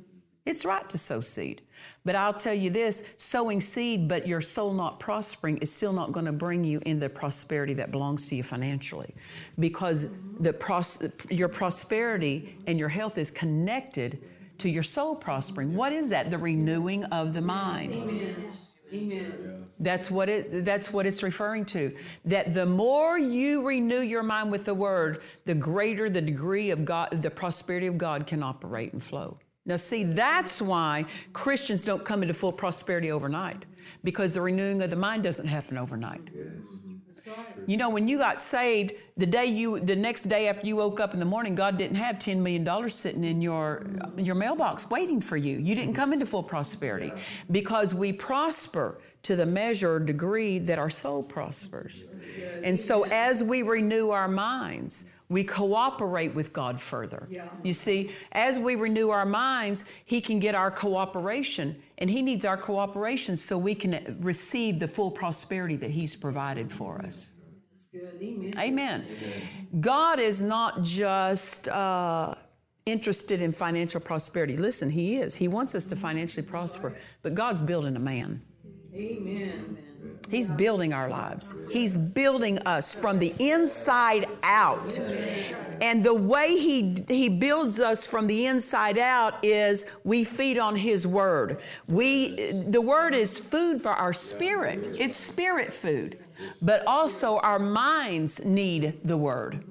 It's 0.46 0.64
right 0.64 0.88
to 0.90 0.98
sow 0.98 1.20
seed. 1.20 1.62
But 2.04 2.16
I'll 2.16 2.34
tell 2.34 2.54
you 2.54 2.70
this 2.70 3.14
sowing 3.18 3.60
seed, 3.60 4.08
but 4.08 4.26
your 4.26 4.40
soul 4.40 4.72
not 4.72 4.98
prospering, 4.98 5.58
is 5.58 5.70
still 5.70 5.92
not 5.92 6.12
going 6.12 6.26
to 6.26 6.32
bring 6.32 6.64
you 6.64 6.82
in 6.86 6.98
the 6.98 7.08
prosperity 7.08 7.74
that 7.74 7.92
belongs 7.92 8.28
to 8.28 8.36
you 8.36 8.42
financially. 8.42 9.14
Because 9.58 10.14
the 10.40 10.52
pros- 10.52 11.02
your 11.30 11.48
prosperity 11.48 12.56
and 12.66 12.78
your 12.78 12.88
health 12.88 13.18
is 13.18 13.30
connected 13.30 14.18
to 14.58 14.68
your 14.68 14.82
soul 14.82 15.14
prospering. 15.14 15.74
What 15.74 15.92
is 15.92 16.10
that? 16.10 16.30
The 16.30 16.38
renewing 16.38 17.04
of 17.04 17.34
the 17.34 17.42
mind. 17.42 17.92
Amen. 17.92 18.34
That's 19.78 20.10
what 20.10 20.28
it 20.28 20.64
that's 20.64 20.92
what 20.92 21.06
it's 21.06 21.22
referring 21.22 21.64
to. 21.66 21.92
That 22.24 22.54
the 22.54 22.66
more 22.66 23.18
you 23.18 23.66
renew 23.66 24.00
your 24.00 24.22
mind 24.22 24.50
with 24.50 24.64
the 24.64 24.74
word, 24.74 25.20
the 25.46 25.54
greater 25.54 26.10
the 26.10 26.20
degree 26.20 26.70
of 26.70 26.84
God 26.84 27.10
the 27.10 27.30
prosperity 27.30 27.86
of 27.86 27.98
God 27.98 28.26
can 28.26 28.42
operate 28.42 28.92
and 28.92 29.02
flow. 29.02 29.38
Now 29.66 29.76
see, 29.76 30.04
that's 30.04 30.60
why 30.60 31.04
Christians 31.32 31.84
don't 31.84 32.04
come 32.04 32.22
into 32.22 32.34
full 32.34 32.52
prosperity 32.52 33.10
overnight 33.10 33.66
because 34.02 34.34
the 34.34 34.40
renewing 34.40 34.82
of 34.82 34.90
the 34.90 34.96
mind 34.96 35.22
doesn't 35.22 35.46
happen 35.46 35.78
overnight. 35.78 36.28
You 37.66 37.76
know, 37.76 37.90
when 37.90 38.08
you 38.08 38.18
got 38.18 38.40
saved, 38.40 38.92
the 39.16 39.26
day 39.26 39.46
you, 39.46 39.80
the 39.80 39.96
next 39.96 40.24
day 40.24 40.48
after 40.48 40.66
you 40.66 40.76
woke 40.76 41.00
up 41.00 41.14
in 41.14 41.20
the 41.20 41.26
morning, 41.26 41.54
God 41.54 41.76
didn't 41.76 41.96
have 41.96 42.18
ten 42.18 42.42
million 42.42 42.64
dollars 42.64 42.94
sitting 42.94 43.24
in 43.24 43.40
your 43.40 43.86
your 44.16 44.34
mailbox 44.34 44.90
waiting 44.90 45.20
for 45.20 45.36
you. 45.36 45.58
You 45.58 45.74
didn't 45.74 45.94
come 45.94 46.12
into 46.12 46.26
full 46.26 46.42
prosperity 46.42 47.12
because 47.50 47.94
we 47.94 48.12
prosper 48.12 48.98
to 49.22 49.36
the 49.36 49.46
measure 49.46 49.94
or 49.94 50.00
degree 50.00 50.58
that 50.58 50.78
our 50.78 50.90
soul 50.90 51.22
prospers. 51.22 52.06
And 52.64 52.78
so, 52.78 53.04
as 53.06 53.44
we 53.44 53.62
renew 53.62 54.10
our 54.10 54.28
minds, 54.28 55.10
we 55.30 55.44
cooperate 55.44 56.34
with 56.34 56.52
God 56.52 56.80
further. 56.80 57.26
Yeah. 57.30 57.46
You 57.62 57.72
see, 57.72 58.10
as 58.32 58.58
we 58.58 58.74
renew 58.74 59.10
our 59.10 59.24
minds, 59.24 59.90
He 60.04 60.20
can 60.20 60.40
get 60.40 60.54
our 60.54 60.70
cooperation, 60.70 61.80
and 61.98 62.10
He 62.10 62.20
needs 62.20 62.44
our 62.44 62.56
cooperation 62.56 63.36
so 63.36 63.56
we 63.56 63.76
can 63.76 64.18
receive 64.20 64.80
the 64.80 64.88
full 64.88 65.10
prosperity 65.10 65.76
that 65.76 65.90
He's 65.90 66.16
provided 66.16 66.70
for 66.70 66.98
us. 67.00 67.30
That's 67.92 68.12
good. 68.12 68.22
Amen. 68.58 69.04
Amen. 69.04 69.80
God 69.80 70.20
is 70.20 70.42
not 70.42 70.82
just 70.82 71.68
uh, 71.68 72.34
interested 72.86 73.42
in 73.42 73.52
financial 73.52 74.00
prosperity. 74.00 74.56
Listen, 74.56 74.90
He 74.90 75.16
is. 75.16 75.34
He 75.36 75.48
wants 75.48 75.74
us 75.74 75.86
to 75.86 75.96
financially 75.96 76.46
prosper, 76.46 76.96
but 77.22 77.34
God's 77.34 77.62
building 77.62 77.96
a 77.96 78.00
man. 78.00 78.42
Amen. 78.94 79.78
He's 80.30 80.50
building 80.50 80.92
our 80.92 81.08
lives. 81.08 81.54
He's 81.70 81.96
building 81.96 82.58
us 82.60 82.94
from 82.94 83.18
the 83.18 83.34
inside 83.38 84.26
out. 84.42 84.98
And 85.80 86.04
the 86.04 86.14
way 86.14 86.56
he, 86.56 87.04
he 87.08 87.28
builds 87.28 87.80
us 87.80 88.06
from 88.06 88.26
the 88.26 88.46
inside 88.46 88.98
out 88.98 89.42
is 89.42 89.86
we 90.04 90.24
feed 90.24 90.58
on 90.58 90.76
his 90.76 91.06
word. 91.06 91.60
We 91.88 92.52
the 92.52 92.82
word 92.82 93.14
is 93.14 93.38
food 93.38 93.80
for 93.80 93.90
our 93.90 94.12
spirit. 94.12 94.88
It's 95.00 95.16
spirit 95.16 95.72
food. 95.72 96.18
But 96.62 96.86
also 96.86 97.38
our 97.38 97.58
minds 97.58 98.44
need 98.44 99.00
the 99.02 99.16
word. 99.16 99.64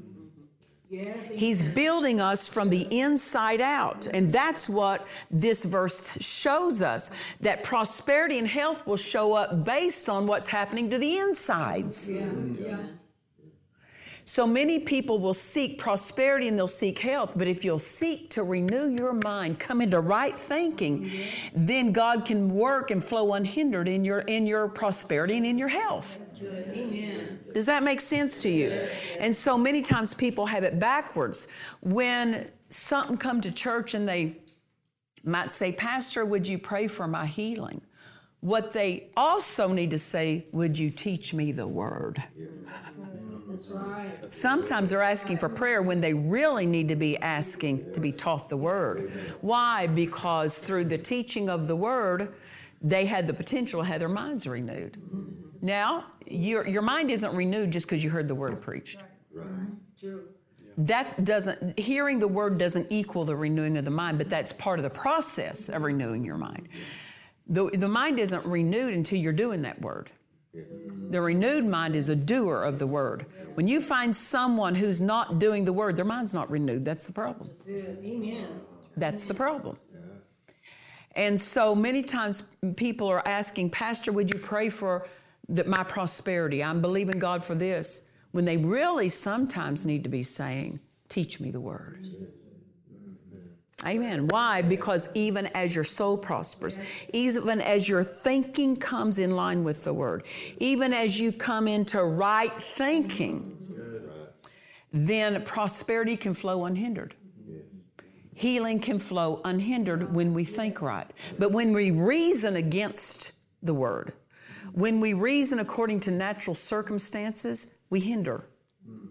Yes. 0.90 1.32
He's 1.32 1.62
building 1.62 2.20
us 2.20 2.48
from 2.48 2.70
the 2.70 2.88
inside 2.90 3.62
out. 3.62 4.08
And 4.08 4.34
that's 4.34 4.68
what 4.68 5.08
this 5.30 5.64
verse 5.64 6.18
shows 6.20 6.82
us 6.82 7.36
that 7.42 7.64
prosperity 7.64 8.40
and 8.40 8.48
health 8.48 8.88
will 8.88 8.98
show 8.98 9.34
up 9.34 9.64
based 9.64 10.10
on 10.10 10.26
what's 10.26 10.48
happening 10.48 10.90
to 10.90 10.98
the 10.98 11.18
insides. 11.18 12.12
Yeah. 12.12 12.26
Yeah. 12.60 12.78
So 14.30 14.46
many 14.46 14.78
people 14.78 15.18
will 15.18 15.34
seek 15.34 15.80
prosperity 15.80 16.48
and 16.48 16.56
they'll 16.56 16.68
seek 16.68 17.00
health, 17.00 17.34
but 17.36 17.48
if 17.48 17.66
you'll 17.66 17.80
seek 17.80 18.30
to 18.30 18.44
renew 18.44 18.96
your 18.96 19.12
mind, 19.12 19.60
come 19.60 19.82
into 19.82 20.00
right 20.00 20.36
thinking, 20.36 21.10
then 21.56 21.92
God 21.92 22.26
can 22.26 22.48
work 22.48 22.92
and 22.92 23.04
flow 23.04 23.34
unhindered 23.34 23.88
in 23.88 24.06
your 24.06 24.20
in 24.20 24.46
your 24.46 24.68
prosperity 24.68 25.36
and 25.38 25.48
in 25.48 25.58
your 25.58 25.68
health. 25.68 26.20
Does 27.56 27.66
that 27.66 27.82
make 27.82 28.02
sense 28.02 28.38
to 28.44 28.50
you? 28.50 28.70
And 29.20 29.36
so 29.36 29.58
many 29.58 29.82
times 29.82 30.14
people 30.14 30.46
have 30.46 30.64
it 30.64 30.78
backwards. 30.78 31.48
When 31.82 32.52
something 32.70 33.18
come 33.18 33.42
to 33.42 33.52
church 33.52 33.96
and 33.96 34.08
they 34.08 34.38
might 35.24 35.50
say, 35.50 35.72
"Pastor, 35.72 36.24
would 36.24 36.48
you 36.48 36.60
pray 36.60 36.88
for 36.88 37.08
my 37.08 37.26
healing?" 37.26 37.82
What 38.42 38.74
they 38.74 39.10
also 39.18 39.74
need 39.74 39.90
to 39.90 39.98
say, 39.98 40.46
"Would 40.54 40.78
you 40.78 40.92
teach 40.92 41.34
me 41.34 41.52
the 41.52 41.68
word?" 41.68 42.24
That's 43.50 43.72
right. 43.72 44.32
Sometimes 44.32 44.92
they're 44.92 45.02
asking 45.02 45.38
for 45.40 45.50
prayer 45.50 45.82
when 45.82 46.02
they 46.02 46.14
really 46.14 46.68
need 46.68 46.88
to 46.90 46.96
be 46.96 47.18
asking 47.18 47.92
to 47.94 48.00
be 48.00 48.12
taught 48.12 48.48
the 48.48 48.58
word. 48.58 49.02
Why? 49.42 49.88
Because 49.88 50.60
through 50.60 50.86
the 50.86 51.00
teaching 51.00 51.50
of 51.50 51.68
the 51.68 51.76
word, 51.76 52.32
they 52.82 53.06
had 53.06 53.26
the 53.26 53.34
potential 53.34 53.82
to 53.82 53.88
have 53.88 54.00
their 54.00 54.08
minds 54.08 54.46
renewed. 54.48 54.98
Now, 55.64 56.06
your, 56.28 56.68
your 56.68 56.84
mind 56.84 57.10
isn't 57.10 57.34
renewed 57.36 57.72
just 57.72 57.88
because 57.88 58.04
you 58.04 58.12
heard 58.12 58.28
the 58.28 58.36
word 58.36 58.62
preached. 58.62 59.04
True. 60.00 60.26
That 60.78 61.26
doesn't, 61.26 61.78
hearing 61.78 62.20
the 62.20 62.28
word 62.28 62.58
doesn't 62.58 62.88
equal 62.90 63.26
the 63.26 63.36
renewing 63.36 63.78
of 63.78 63.84
the 63.84 63.92
mind, 63.92 64.18
but 64.18 64.30
that's 64.30 64.54
part 64.54 64.80
of 64.80 64.84
the 64.84 64.90
process 64.90 65.70
of 65.70 65.82
renewing 65.82 66.24
your 66.24 66.38
mind. 66.38 66.70
The, 67.48 67.66
the 67.74 67.90
mind 67.90 68.20
isn't 68.20 68.46
renewed 68.46 68.94
until 68.94 69.20
you're 69.20 69.34
doing 69.34 69.64
that 69.64 69.82
word. 69.82 70.12
The 70.54 71.22
renewed 71.22 71.66
mind 71.66 71.96
is 71.96 72.10
a 72.10 72.16
doer 72.16 72.64
of 72.64 72.80
the 72.80 72.88
word. 72.88 73.22
When 73.54 73.68
you 73.68 73.82
find 73.82 74.16
someone 74.16 74.76
who's 74.76 75.00
not 75.00 75.40
doing 75.40 75.66
the 75.66 75.74
word, 75.74 75.96
their 75.96 76.06
mind's 76.06 76.34
not 76.34 76.50
renewed. 76.50 76.86
That's 76.86 77.08
the 77.08 77.14
problem. 77.14 77.50
That's. 78.98 79.26
The 79.26 79.34
problem. 79.34 79.78
And 81.14 81.40
so 81.40 81.76
many 81.76 82.04
times 82.04 82.50
people 82.78 83.08
are 83.08 83.28
asking, 83.28 83.72
Pastor, 83.72 84.12
would 84.12 84.32
you 84.32 84.40
pray 84.40 84.70
for 84.70 85.08
the, 85.48 85.64
my 85.66 85.84
prosperity? 85.84 86.64
I'm 86.64 86.82
believing 86.82 87.20
God 87.20 87.44
for 87.44 87.56
this. 87.56 88.08
When 88.32 88.46
they 88.46 88.58
really 88.58 89.10
sometimes 89.10 89.86
need 89.86 90.04
to 90.04 90.10
be 90.10 90.24
saying, 90.24 90.80
Teach 91.10 91.40
me 91.40 91.50
the 91.50 91.60
word. 91.60 92.06
Amen. 93.86 94.28
Why? 94.28 94.62
Because 94.62 95.10
even 95.16 95.46
as 95.48 95.74
your 95.74 95.86
soul 95.86 96.18
prospers, 96.18 97.10
even 97.14 97.62
as 97.62 97.88
your 97.88 98.04
thinking 98.04 98.76
comes 98.76 99.20
in 99.20 99.32
line 99.32 99.64
with 99.64 99.86
the 99.86 99.94
word, 99.94 100.26
even 100.60 100.92
as 100.94 101.18
you 101.20 101.32
come 101.32 101.68
into 101.68 102.04
right 102.04 102.52
thinking, 102.52 103.56
then 104.92 105.42
prosperity 105.44 106.18
can 106.18 106.34
flow 106.34 106.66
unhindered. 106.66 107.16
Healing 108.34 108.80
can 108.80 109.00
flow 109.00 109.42
unhindered 109.46 110.14
when 110.14 110.34
we 110.34 110.44
think 110.46 110.82
right. 110.82 111.06
But 111.38 111.52
when 111.52 111.74
we 111.74 111.92
reason 111.92 112.56
against 112.56 113.34
the 113.62 113.74
word, 113.74 114.14
when 114.74 115.00
we 115.00 115.14
reason 115.14 115.60
according 115.60 116.00
to 116.02 116.12
natural 116.12 116.56
circumstances, 116.56 117.76
we 117.90 118.00
hinder. 118.00 118.46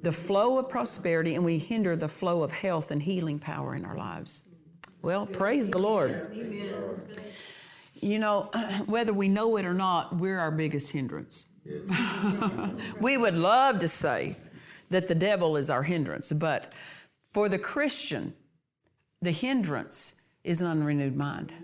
the 0.03 0.13
flow 0.13 0.59
of 0.59 0.69
prosperity 0.69 1.35
and 1.35 1.45
we 1.45 1.59
hinder 1.59 1.97
the 1.97 2.09
flow 2.09 2.43
of 2.43 2.53
health 2.53 2.91
and 2.91 3.03
healing 3.03 3.39
power 3.39 3.75
in 3.75 3.85
our 3.85 3.97
lives. 3.97 4.48
Well, 5.09 5.25
praise 5.25 5.71
the 5.71 5.79
Lord. 5.79 6.37
You 7.95 8.19
know, 8.19 8.51
whether 8.85 9.15
we 9.15 9.27
know 9.27 9.57
it 9.57 9.65
or 9.65 9.73
not, 9.73 10.19
we're 10.19 10.39
our 10.39 10.51
biggest 10.51 10.93
hindrance. 10.93 11.47
we 13.01 13.17
would 13.17 13.33
love 13.33 13.79
to 13.79 13.89
say 13.89 14.37
that 14.91 15.09
the 15.09 15.15
devil 15.15 15.57
is 15.57 15.71
our 15.71 15.83
hindrance, 15.83 16.31
but 16.35 16.75
for 17.25 17.49
the 17.49 17.59
Christian, 17.59 18.35
the 19.23 19.31
hindrance 19.31 20.21
is 20.45 20.61
an 20.61 20.67
unrenewed 20.67 21.17
mind. 21.17 21.55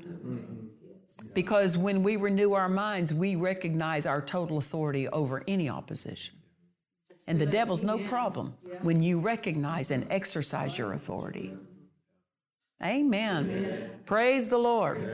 Because 1.34 1.76
when 1.76 2.02
we 2.02 2.16
renew 2.16 2.54
our 2.54 2.70
minds, 2.70 3.12
we 3.12 3.36
recognize 3.36 4.06
our 4.06 4.22
total 4.22 4.56
authority 4.56 5.06
over 5.08 5.42
any 5.46 5.68
opposition. 5.68 6.34
And 7.28 7.38
the 7.38 7.44
devil's 7.44 7.84
no 7.84 7.98
problem 7.98 8.54
when 8.80 9.02
you 9.02 9.20
recognize 9.20 9.90
and 9.90 10.06
exercise 10.08 10.78
your 10.78 10.94
authority. 10.94 11.52
Amen. 12.84 13.90
Praise 14.04 14.48
the 14.48 14.58
Lord. 14.58 15.06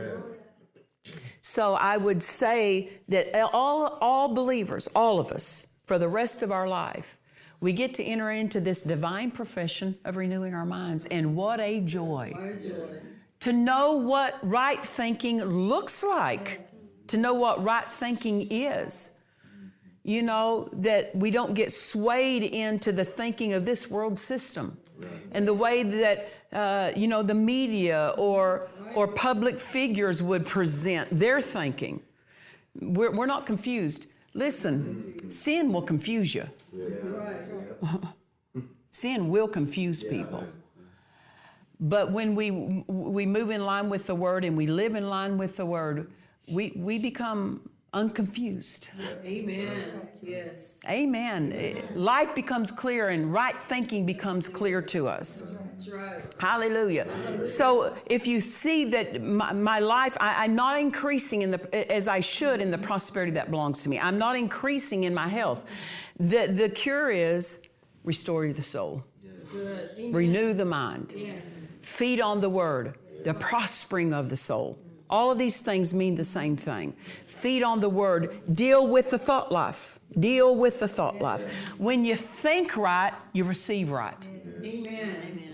So 1.41 1.75
I 1.75 1.97
would 1.97 2.23
say 2.23 2.91
that 3.09 3.29
all, 3.53 3.99
all 4.01 4.35
believers, 4.35 4.89
all 4.95 5.21
of 5.21 5.31
us, 5.31 5.67
for 5.87 5.99
the 5.99 6.09
rest 6.09 6.43
of 6.43 6.51
our 6.51 6.69
life, 6.69 7.17
we 7.61 7.73
get 7.73 7.95
to 7.95 8.03
enter 8.03 8.31
into 8.31 8.61
this 8.61 8.83
divine 8.83 9.31
profession 9.31 9.97
of 10.05 10.17
renewing 10.17 10.55
our 10.55 10.67
minds. 10.67 11.07
And 11.07 11.37
what 11.37 11.61
a 11.61 11.81
joy. 11.81 12.33
To 13.41 13.53
know 13.53 13.97
what 13.97 14.39
right 14.43 14.79
thinking 14.79 15.43
looks 15.43 16.03
like, 16.03 16.61
to 17.09 17.17
know 17.17 17.35
what 17.35 17.63
right 17.63 17.85
thinking 17.85 18.49
is. 18.51 19.13
You 20.03 20.23
know, 20.23 20.69
that 20.73 21.15
we 21.15 21.31
don't 21.31 21.55
get 21.55 21.73
swayed 21.73 22.43
into 22.43 22.91
the 22.91 23.05
thinking 23.05 23.53
of 23.53 23.65
this 23.65 23.91
world 23.91 24.19
system 24.19 24.79
and 25.33 25.47
the 25.47 25.55
way 25.55 25.83
that, 25.83 26.29
uh, 26.53 26.93
you 26.97 27.09
know, 27.09 27.23
the 27.23 27.35
media 27.35 28.15
or, 28.17 28.69
or 28.95 29.09
public 29.09 29.59
figures 29.59 30.23
would 30.23 30.47
present 30.47 31.09
their 31.11 31.41
thinking. 31.41 32.01
We're, 32.81 33.13
we're 33.13 33.27
not 33.27 33.47
confused. 33.47 34.07
Listen, 34.35 35.31
sin 35.31 35.73
will 35.73 35.83
confuse 35.83 36.35
you. 36.35 36.49
sin 38.91 39.29
will 39.29 39.49
confuse 39.49 40.03
people. 40.03 40.45
But 41.81 42.13
when 42.13 42.35
we, 42.35 42.51
we 42.51 43.25
move 43.25 43.51
in 43.51 43.65
line 43.65 43.89
with 43.89 44.07
the 44.07 44.15
Word 44.15 44.45
and 44.45 44.57
we 44.57 44.67
live 44.67 44.95
in 44.95 45.09
line 45.09 45.39
with 45.39 45.57
the 45.57 45.65
Word, 45.65 46.11
we, 46.47 46.73
we 46.77 46.99
become 46.99 47.70
unconfused. 47.93 48.91
Amen. 49.25 50.09
Yes. 50.23 50.79
Amen. 50.89 51.83
Life 51.95 52.35
becomes 52.35 52.71
clear 52.71 53.09
and 53.09 53.33
right 53.33 53.55
thinking 53.55 54.07
becomes 54.07 54.49
clear 54.49 54.81
to 54.83 55.09
us. 55.09 55.55
That's 55.71 55.91
right. 55.91 56.35
Hallelujah. 56.39 57.11
So 57.45 57.97
if 58.07 58.27
you 58.27 58.41
see 58.41 58.91
that 58.91 59.23
my, 59.23 59.53
my 59.53 59.79
life, 59.81 60.17
I, 60.21 60.45
am 60.45 60.55
not 60.55 60.79
increasing 60.79 61.43
in 61.43 61.51
the 61.51 61.93
as 61.93 62.07
I 62.07 62.21
should 62.21 62.61
in 62.61 62.71
the 62.71 62.79
prosperity 62.79 63.33
that 63.33 63.51
belongs 63.51 63.83
to 63.85 63.89
me. 63.89 63.99
I'm 63.99 64.19
not 64.19 64.37
increasing 64.37 65.05
in 65.05 65.15
my 65.15 65.29
health. 65.29 66.13
The 66.19 66.47
the 66.47 66.69
cure 66.69 67.11
is 67.11 67.67
restore 68.05 68.53
the 68.53 68.63
soul. 68.63 69.05
Good. 69.53 70.15
Renew 70.15 70.53
the 70.53 70.67
mind. 70.67 71.15
Yes. 71.17 71.81
Feed 71.83 72.21
on 72.21 72.41
the 72.41 72.51
word, 72.51 72.95
the 73.25 73.35
prospering 73.35 74.13
of 74.13 74.29
the 74.29 74.37
soul. 74.37 74.79
All 75.11 75.31
of 75.31 75.39
these 75.39 75.61
things 75.61 75.93
mean 75.93 76.15
the 76.15 76.25
same 76.25 76.57
thing. 76.57 76.93
Feed 76.93 77.63
on 77.63 77.81
the 77.81 77.89
word, 77.89 78.33
deal 78.53 78.87
with 78.87 79.11
the 79.11 79.19
thought 79.19 79.53
life. 79.53 79.99
Deal 80.19 80.57
with 80.57 80.81
the 80.81 80.89
thought 80.89 81.21
life. 81.21 81.79
When 81.79 82.05
you 82.05 82.17
think 82.17 82.77
right, 82.77 83.13
you 83.33 83.45
receive 83.45 83.91
right. 83.91 84.17
Amen. 84.65 85.17
Amen. 85.23 85.51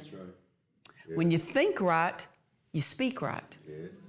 When 1.15 1.31
you 1.31 1.39
think 1.39 1.81
right, 1.81 2.27
you 2.73 2.81
speak 2.81 3.23
right. 3.23 3.59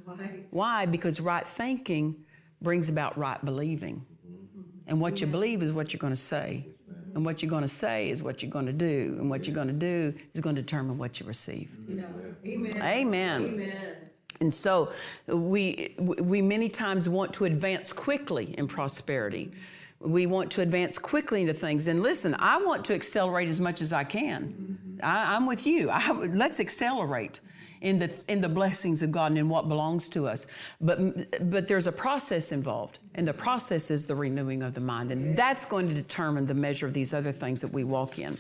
Right. 0.06 0.46
Why? 0.52 0.86
Because 0.86 1.22
right 1.22 1.46
thinking 1.46 2.16
brings 2.62 2.90
about 2.90 3.18
right 3.18 3.44
believing. 3.44 4.06
Mm-hmm. 4.26 4.62
And 4.90 5.02
what 5.02 5.22
you 5.22 5.28
believe 5.28 5.62
is 5.62 5.74
what 5.74 5.94
you're 5.94 6.00
going 6.00 6.14
to 6.14 6.18
say. 6.18 6.66
And 7.14 7.26
what 7.26 7.42
you're 7.42 7.50
going 7.50 7.64
to 7.64 7.68
say 7.68 8.10
is 8.10 8.22
what 8.22 8.42
you're 8.42 8.52
going 8.52 8.68
to 8.68 8.74
do. 8.74 9.18
And 9.20 9.30
what 9.30 9.48
you're 9.48 9.56
going 9.56 9.68
to 9.68 9.74
do 9.74 10.14
is 10.34 10.42
going 10.42 10.56
to 10.56 10.62
determine 10.62 10.98
what 10.98 11.20
you 11.20 11.26
receive. 11.26 11.76
Yes. 11.88 12.40
Amen. 12.46 12.82
Amen. 12.82 13.42
Amen. 13.42 13.96
And 14.42 14.54
so 14.54 14.92
we, 15.28 15.96
we 15.98 16.42
many 16.42 16.70
times 16.70 17.10
want 17.10 17.34
to 17.36 17.46
advance 17.46 17.94
quickly 17.94 18.56
in 18.58 18.68
prosperity. 18.68 19.52
We 20.00 20.28
want 20.28 20.52
to 20.52 20.62
advance 20.62 21.00
quickly 21.00 21.42
into 21.42 21.54
things. 21.54 21.88
And 21.88 22.04
listen, 22.04 22.36
I 22.40 22.64
want 22.64 22.86
to 22.86 22.94
accelerate 22.94 23.50
as 23.50 23.60
much 23.60 23.82
as 23.82 23.94
I 23.94 24.04
can. 24.04 25.00
I, 25.04 25.36
am 25.36 25.48
with 25.48 25.66
you. 25.66 25.90
I, 25.92 26.12
let's 26.12 26.60
accelerate 26.60 27.40
in 27.82 28.00
the, 28.00 28.12
in 28.28 28.42
the 28.42 28.50
blessings 28.50 29.04
of 29.04 29.12
God 29.12 29.32
and 29.32 29.38
in 29.38 29.50
what 29.50 29.68
belongs 29.68 30.10
to 30.10 30.28
us. 30.28 30.48
But, 30.82 31.50
but 31.50 31.68
there's 31.68 31.88
a 31.88 31.92
process 31.92 32.52
involved, 32.52 33.00
and 33.16 33.28
the 33.28 33.34
process 33.34 33.92
is 33.92 34.08
the 34.08 34.16
renewing 34.16 34.64
of 34.64 34.74
the 34.74 34.82
mind. 34.82 35.12
And 35.12 35.36
that's 35.36 35.66
going 35.66 35.88
to 35.88 35.94
determine 35.94 36.46
the 36.46 36.56
measure 36.56 36.86
of 36.86 36.94
these 36.94 37.14
other 37.14 37.32
things 37.32 37.62
that 37.62 37.72
we 37.72 37.84
walk 37.84 38.20
in. 38.20 38.36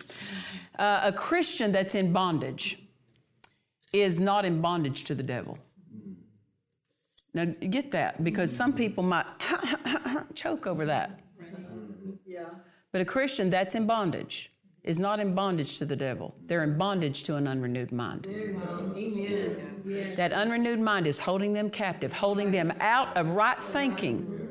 Uh, 0.77 1.01
a 1.03 1.11
Christian 1.11 1.71
that's 1.71 1.95
in 1.95 2.13
bondage 2.13 2.79
is 3.93 4.19
not 4.19 4.45
in 4.45 4.61
bondage 4.61 5.03
to 5.05 5.15
the 5.15 5.23
devil. 5.23 5.57
Now, 7.37 7.45
get 7.45 7.91
that, 7.91 8.23
because 8.23 8.51
some 8.51 8.73
people 8.73 9.03
might 9.03 9.27
choke 10.33 10.65
over 10.65 10.87
that. 10.87 11.19
Yeah. 12.25 12.45
But 12.91 13.01
a 13.01 13.05
Christian 13.05 13.51
that's 13.51 13.75
in 13.75 13.85
bondage 13.85 14.51
is 14.83 14.97
not 14.97 15.19
in 15.19 15.35
bondage 15.35 15.77
to 15.77 15.85
the 15.85 15.95
devil. 15.95 16.33
They're 16.47 16.63
in 16.63 16.79
bondage 16.79 17.25
to 17.25 17.35
an 17.35 17.47
unrenewed 17.47 17.91
mind. 17.91 18.25
Amen. 18.27 19.83
Yes. 19.85 20.15
That 20.15 20.33
unrenewed 20.33 20.79
mind 20.79 21.05
is 21.05 21.19
holding 21.19 21.53
them 21.53 21.69
captive, 21.69 22.11
holding 22.11 22.49
them 22.49 22.73
out 22.79 23.15
of 23.15 23.29
right 23.29 23.59
thinking 23.59 24.49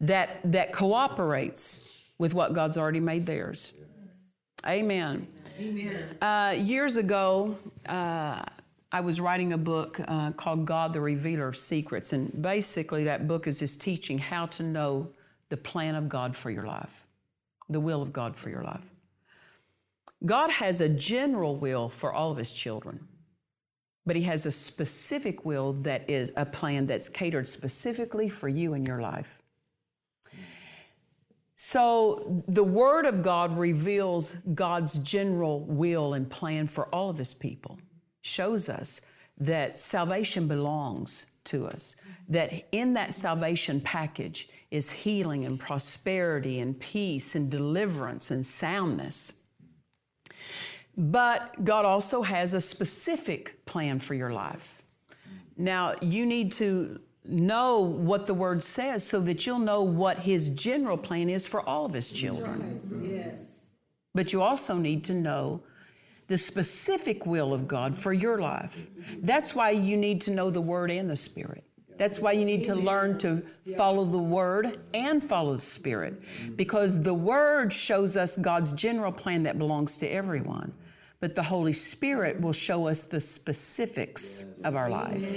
that, 0.00 0.40
that 0.42 0.72
cooperates 0.72 1.88
with 2.18 2.34
what 2.34 2.52
God's 2.52 2.78
already 2.78 2.98
made 2.98 3.26
theirs. 3.26 3.74
Amen. 4.66 5.28
Amen. 5.60 6.16
Uh, 6.20 6.54
years 6.58 6.96
ago, 6.96 7.56
uh, 7.88 8.42
I 8.94 9.00
was 9.00 9.20
writing 9.20 9.54
a 9.54 9.58
book 9.58 10.00
uh, 10.06 10.32
called 10.32 10.66
God 10.66 10.92
the 10.92 11.00
Revealer 11.00 11.48
of 11.48 11.56
Secrets. 11.56 12.12
And 12.12 12.42
basically, 12.42 13.04
that 13.04 13.26
book 13.26 13.46
is 13.46 13.60
just 13.60 13.80
teaching 13.80 14.18
how 14.18 14.46
to 14.46 14.62
know 14.62 15.10
the 15.48 15.56
plan 15.56 15.94
of 15.94 16.10
God 16.10 16.36
for 16.36 16.50
your 16.50 16.66
life, 16.66 17.06
the 17.70 17.80
will 17.80 18.02
of 18.02 18.12
God 18.12 18.36
for 18.36 18.50
your 18.50 18.62
life. 18.62 18.84
God 20.26 20.50
has 20.50 20.82
a 20.82 20.90
general 20.90 21.56
will 21.56 21.88
for 21.88 22.12
all 22.12 22.30
of 22.30 22.36
His 22.36 22.52
children, 22.52 23.08
but 24.04 24.14
He 24.14 24.22
has 24.22 24.44
a 24.44 24.52
specific 24.52 25.46
will 25.46 25.72
that 25.72 26.08
is 26.08 26.34
a 26.36 26.44
plan 26.44 26.86
that's 26.86 27.08
catered 27.08 27.48
specifically 27.48 28.28
for 28.28 28.48
you 28.48 28.74
and 28.74 28.86
your 28.86 29.00
life. 29.00 29.42
So, 31.54 32.42
the 32.46 32.64
Word 32.64 33.06
of 33.06 33.22
God 33.22 33.56
reveals 33.56 34.34
God's 34.34 34.98
general 34.98 35.60
will 35.60 36.12
and 36.12 36.28
plan 36.28 36.66
for 36.66 36.88
all 36.94 37.08
of 37.08 37.16
His 37.16 37.32
people 37.32 37.78
shows 38.32 38.68
us 38.68 39.02
that 39.38 39.76
salvation 39.78 40.46
belongs 40.46 41.32
to 41.44 41.66
us, 41.66 41.96
that 42.28 42.52
in 42.72 42.94
that 42.94 43.12
salvation 43.12 43.80
package 43.80 44.48
is 44.70 44.90
healing 44.90 45.44
and 45.44 45.58
prosperity 45.58 46.60
and 46.60 46.78
peace 46.80 47.34
and 47.34 47.50
deliverance 47.50 48.30
and 48.30 48.44
soundness. 48.44 49.34
But 50.96 51.64
God 51.64 51.84
also 51.84 52.22
has 52.22 52.54
a 52.54 52.60
specific 52.60 53.64
plan 53.66 53.98
for 53.98 54.14
your 54.14 54.30
life. 54.30 54.82
Now, 55.56 55.94
you 56.00 56.26
need 56.26 56.52
to 56.52 57.00
know 57.24 57.80
what 57.80 58.26
the 58.26 58.34
Word 58.34 58.62
says 58.62 59.06
so 59.06 59.20
that 59.20 59.46
you'll 59.46 59.58
know 59.58 59.82
what 59.82 60.18
His 60.18 60.50
general 60.50 60.96
plan 60.96 61.28
is 61.28 61.46
for 61.46 61.60
all 61.60 61.86
of 61.86 61.92
His 61.92 62.10
children. 62.10 62.80
Yes. 63.02 63.74
But 64.14 64.32
you 64.32 64.42
also 64.42 64.76
need 64.76 65.04
to 65.04 65.14
know 65.14 65.62
the 66.26 66.38
specific 66.38 67.26
will 67.26 67.52
of 67.52 67.68
God 67.68 67.96
for 67.96 68.12
your 68.12 68.38
life. 68.38 68.88
That's 69.22 69.54
why 69.54 69.70
you 69.70 69.96
need 69.96 70.20
to 70.22 70.30
know 70.30 70.50
the 70.50 70.60
Word 70.60 70.90
and 70.90 71.08
the 71.08 71.16
Spirit. 71.16 71.64
That's 71.96 72.18
why 72.18 72.32
you 72.32 72.44
need 72.44 72.64
to 72.64 72.74
learn 72.74 73.18
to 73.18 73.42
follow 73.76 74.04
the 74.04 74.22
Word 74.22 74.78
and 74.94 75.22
follow 75.22 75.52
the 75.52 75.58
Spirit. 75.58 76.22
Because 76.56 77.02
the 77.02 77.14
Word 77.14 77.72
shows 77.72 78.16
us 78.16 78.36
God's 78.36 78.72
general 78.72 79.12
plan 79.12 79.42
that 79.44 79.58
belongs 79.58 79.96
to 79.98 80.06
everyone. 80.06 80.72
But 81.20 81.36
the 81.36 81.42
Holy 81.44 81.72
Spirit 81.72 82.40
will 82.40 82.52
show 82.52 82.88
us 82.88 83.04
the 83.04 83.20
specifics 83.20 84.46
of 84.64 84.74
our 84.74 84.90
life, 84.90 85.32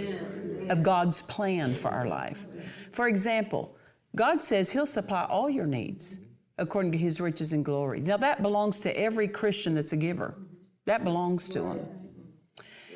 of 0.72 0.82
God's 0.82 1.22
plan 1.22 1.76
for 1.76 1.90
our 1.90 2.08
life. 2.08 2.90
For 2.92 3.08
example, 3.08 3.76
God 4.16 4.40
says 4.40 4.72
He'll 4.72 4.88
supply 4.88 5.26
all 5.26 5.50
your 5.50 5.68
needs 5.68 6.22
according 6.58 6.94
to 6.94 6.98
His 6.98 7.22
riches 7.22 7.54
and 7.54 7.64
glory. 7.64 8.02
Now, 8.02 8.18
that 8.18 8.42
belongs 8.42 8.80
to 8.80 9.00
every 9.00 9.28
Christian 9.28 9.76
that's 9.76 9.94
a 9.94 9.98
giver. 9.98 10.40
That 10.86 11.04
belongs 11.04 11.50
to 11.50 11.64
Him. 11.64 11.80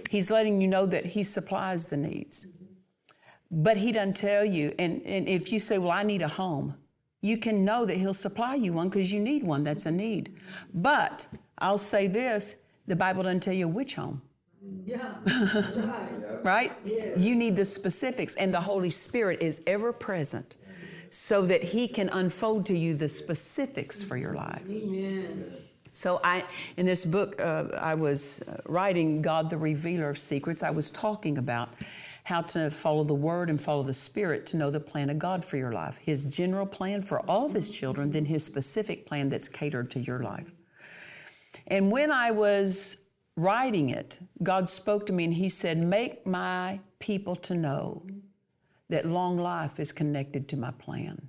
He's 0.10 0.32
letting 0.32 0.62
you 0.62 0.68
know 0.68 0.86
that 0.86 1.06
He 1.06 1.24
supplies 1.24 1.88
the 1.88 1.98
needs. 1.98 2.48
But 3.52 3.78
He 3.78 3.92
doesn't 3.92 4.16
tell 4.16 4.46
you, 4.46 4.74
and, 4.80 5.02
and 5.06 5.28
if 5.28 5.52
you 5.52 5.60
say, 5.60 5.78
Well, 5.78 5.92
I 5.92 6.04
need 6.04 6.22
a 6.22 6.28
home, 6.28 6.76
you 7.22 7.38
can 7.38 7.66
know 7.66 7.86
that 7.86 7.98
He'll 7.98 8.14
supply 8.14 8.56
you 8.56 8.74
one 8.74 8.90
because 8.90 9.12
you 9.12 9.20
need 9.20 9.44
one. 9.44 9.64
That's 9.64 9.86
a 9.86 9.92
need. 9.92 10.36
But 10.74 11.28
I'll 11.58 11.78
say 11.78 12.08
this 12.08 12.58
the 12.88 12.96
Bible 12.96 13.24
doesn't 13.24 13.42
tell 13.42 13.54
you 13.54 13.68
which 13.68 13.96
home, 13.96 14.22
Yeah, 14.86 15.16
that's 15.26 15.78
right. 15.78 16.10
right? 16.44 16.72
Yes. 16.84 17.20
You 17.20 17.36
need 17.36 17.56
the 17.56 17.66
specifics, 17.66 18.36
and 18.36 18.54
the 18.54 18.62
Holy 18.62 18.90
Spirit 18.90 19.42
is 19.42 19.64
ever 19.68 19.94
present 19.94 20.56
so 21.12 21.44
that 21.46 21.64
He 21.64 21.88
can 21.88 22.10
unfold 22.10 22.66
to 22.68 22.78
you 22.78 22.96
the 22.96 23.08
specifics 23.08 24.02
for 24.02 24.18
your 24.18 24.34
life. 24.34 24.64
Amen. 24.70 25.52
So 26.00 26.22
I, 26.24 26.46
in 26.78 26.86
this 26.86 27.04
book, 27.04 27.42
uh, 27.42 27.66
I 27.78 27.94
was 27.94 28.42
uh, 28.44 28.62
writing 28.70 29.22
God 29.22 29.50
the 29.50 29.58
Revealer 29.58 30.10
of 30.10 30.18
Secrets. 30.18 30.64
I 30.64 30.70
was 30.70 30.90
talking 30.90 31.38
about 31.38 31.68
how 32.24 32.42
to 32.42 32.72
follow 32.72 33.04
the 33.04 33.14
Word 33.14 33.50
and 33.50 33.60
follow 33.60 33.84
the 33.84 33.92
Spirit 33.92 34.46
to 34.46 34.58
know 34.58 34.72
the 34.72 34.80
plan 34.80 35.10
of 35.10 35.20
God 35.20 35.44
for 35.44 35.58
your 35.58 35.74
life. 35.74 35.98
His 35.98 36.24
general 36.24 36.66
plan 36.66 37.02
for 37.02 37.20
all 37.30 37.48
of 37.48 37.52
His 37.52 37.70
children, 37.70 38.14
then 38.14 38.24
His 38.24 38.46
specific 38.46 39.06
plan 39.06 39.28
that's 39.28 39.50
catered 39.50 39.92
to 39.92 40.00
your 40.00 40.20
life. 40.20 40.54
And 41.68 41.92
when 41.92 42.14
I 42.14 42.32
was 42.32 43.04
writing 43.36 43.90
it, 43.90 44.20
God 44.42 44.70
spoke 44.70 45.06
to 45.08 45.14
me 45.14 45.26
and 45.26 45.34
He 45.34 45.50
said, 45.50 45.78
Make 45.78 46.26
my 46.26 46.80
people 47.00 47.36
to 47.36 47.54
know 47.54 48.08
that 48.88 49.06
long 49.06 49.38
life 49.38 49.82
is 49.82 49.92
connected 49.92 50.48
to 50.48 50.56
my 50.56 50.72
plan. 50.72 51.28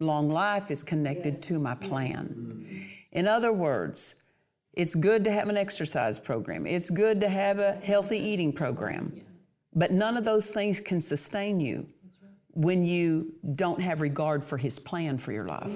Long 0.00 0.28
life 0.28 0.70
is 0.70 0.82
connected 0.82 1.42
to 1.44 1.58
my 1.58 1.74
plan. 1.74 2.28
In 3.12 3.28
other 3.28 3.52
words, 3.52 4.22
it's 4.72 4.94
good 4.94 5.24
to 5.24 5.30
have 5.30 5.48
an 5.48 5.56
exercise 5.56 6.18
program. 6.18 6.66
It's 6.66 6.90
good 6.90 7.20
to 7.20 7.28
have 7.28 7.60
a 7.60 7.74
healthy 7.74 8.18
eating 8.18 8.52
program. 8.52 9.20
But 9.72 9.92
none 9.92 10.16
of 10.16 10.24
those 10.24 10.50
things 10.52 10.80
can 10.80 11.00
sustain 11.00 11.60
you 11.60 11.88
when 12.50 12.84
you 12.84 13.34
don't 13.54 13.80
have 13.80 14.00
regard 14.00 14.44
for 14.44 14.56
His 14.56 14.78
plan 14.78 15.18
for 15.18 15.32
your 15.32 15.46
life. 15.46 15.72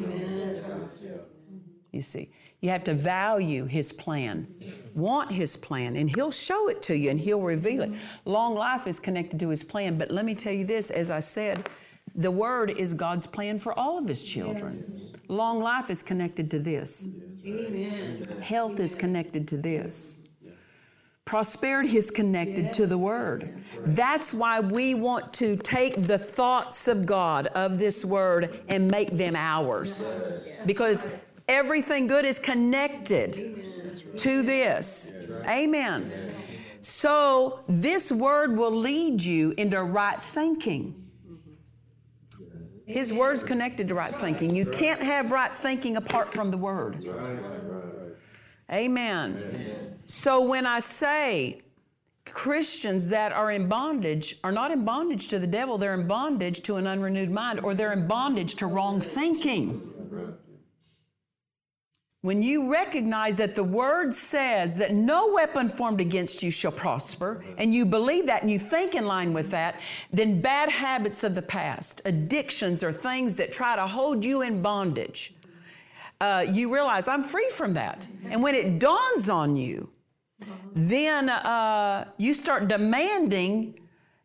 You 1.92 2.02
see, 2.02 2.30
you 2.60 2.70
have 2.70 2.84
to 2.84 2.94
value 2.94 3.66
His 3.66 3.92
plan, 3.92 4.46
want 4.94 5.32
His 5.32 5.56
plan, 5.56 5.96
and 5.96 6.10
He'll 6.10 6.30
show 6.32 6.68
it 6.68 6.82
to 6.82 6.96
you 6.96 7.10
and 7.10 7.20
He'll 7.20 7.40
reveal 7.40 7.82
it. 7.82 7.92
Long 8.24 8.54
life 8.54 8.86
is 8.86 8.98
connected 9.00 9.38
to 9.40 9.48
His 9.48 9.62
plan, 9.64 9.96
but 9.98 10.10
let 10.10 10.24
me 10.24 10.34
tell 10.34 10.52
you 10.52 10.64
this 10.64 10.90
as 10.90 11.10
I 11.10 11.20
said, 11.20 11.68
the 12.14 12.30
Word 12.30 12.70
is 12.70 12.94
God's 12.94 13.26
plan 13.26 13.58
for 13.58 13.78
all 13.78 13.98
of 13.98 14.06
His 14.06 14.24
children. 14.24 14.72
Long 15.28 15.60
life 15.60 15.90
is 15.90 16.02
connected 16.02 16.50
to 16.52 16.58
this, 16.58 17.08
Amen. 17.46 18.22
health 18.42 18.80
is 18.80 18.94
connected 18.94 19.46
to 19.48 19.56
this. 19.56 20.28
Prosperity 21.28 21.98
is 21.98 22.10
connected 22.10 22.72
to 22.72 22.86
the 22.86 22.96
Word. 22.96 23.42
That's 23.84 24.32
why 24.32 24.60
we 24.60 24.94
want 24.94 25.34
to 25.34 25.58
take 25.58 26.06
the 26.06 26.16
thoughts 26.16 26.88
of 26.88 27.04
God, 27.04 27.48
of 27.48 27.78
this 27.78 28.02
Word, 28.02 28.58
and 28.70 28.90
make 28.90 29.10
them 29.10 29.36
ours. 29.36 30.06
Because 30.64 31.06
everything 31.46 32.06
good 32.06 32.24
is 32.24 32.38
connected 32.38 33.34
to 34.16 34.42
this. 34.42 35.12
Amen. 35.46 36.10
So, 36.80 37.60
this 37.68 38.10
Word 38.10 38.56
will 38.56 38.74
lead 38.74 39.22
you 39.22 39.52
into 39.58 39.82
right 39.82 40.18
thinking. 40.18 40.97
His 42.88 43.12
Word's 43.12 43.42
connected 43.42 43.88
to 43.88 43.94
right 43.94 44.14
thinking. 44.14 44.56
You 44.56 44.64
can't 44.64 45.02
have 45.02 45.30
right 45.30 45.52
thinking 45.52 45.96
apart 45.96 46.32
from 46.32 46.50
the 46.50 46.56
Word. 46.56 46.96
Amen. 48.72 49.42
So 50.06 50.42
when 50.42 50.66
I 50.66 50.80
say 50.80 51.62
Christians 52.24 53.10
that 53.10 53.32
are 53.32 53.50
in 53.50 53.68
bondage 53.68 54.38
are 54.42 54.52
not 54.52 54.70
in 54.70 54.84
bondage 54.84 55.28
to 55.28 55.38
the 55.38 55.46
devil, 55.46 55.78
they're 55.78 55.94
in 55.94 56.06
bondage 56.06 56.62
to 56.62 56.76
an 56.76 56.86
unrenewed 56.86 57.30
mind 57.30 57.60
or 57.60 57.74
they're 57.74 57.92
in 57.92 58.06
bondage 58.06 58.54
to 58.56 58.66
wrong 58.66 59.00
thinking. 59.00 59.80
When 62.22 62.42
you 62.42 62.72
recognize 62.72 63.36
that 63.36 63.54
the 63.54 63.62
word 63.62 64.12
says 64.12 64.76
that 64.78 64.92
no 64.92 65.32
weapon 65.32 65.68
formed 65.68 66.00
against 66.00 66.42
you 66.42 66.50
shall 66.50 66.72
prosper, 66.72 67.44
and 67.58 67.72
you 67.72 67.86
believe 67.86 68.26
that 68.26 68.42
and 68.42 68.50
you 68.50 68.58
think 68.58 68.96
in 68.96 69.06
line 69.06 69.32
with 69.32 69.52
that, 69.52 69.80
then 70.12 70.40
bad 70.40 70.68
habits 70.68 71.22
of 71.22 71.36
the 71.36 71.42
past, 71.42 72.02
addictions, 72.04 72.82
or 72.82 72.90
things 72.90 73.36
that 73.36 73.52
try 73.52 73.76
to 73.76 73.86
hold 73.86 74.24
you 74.24 74.42
in 74.42 74.60
bondage, 74.62 75.32
uh, 76.20 76.44
you 76.50 76.74
realize 76.74 77.06
I'm 77.06 77.22
free 77.22 77.48
from 77.54 77.74
that. 77.74 78.08
And 78.30 78.42
when 78.42 78.56
it 78.56 78.80
dawns 78.80 79.30
on 79.30 79.56
you, 79.56 79.88
then 80.74 81.28
uh, 81.30 82.10
you 82.16 82.34
start 82.34 82.66
demanding 82.66 83.78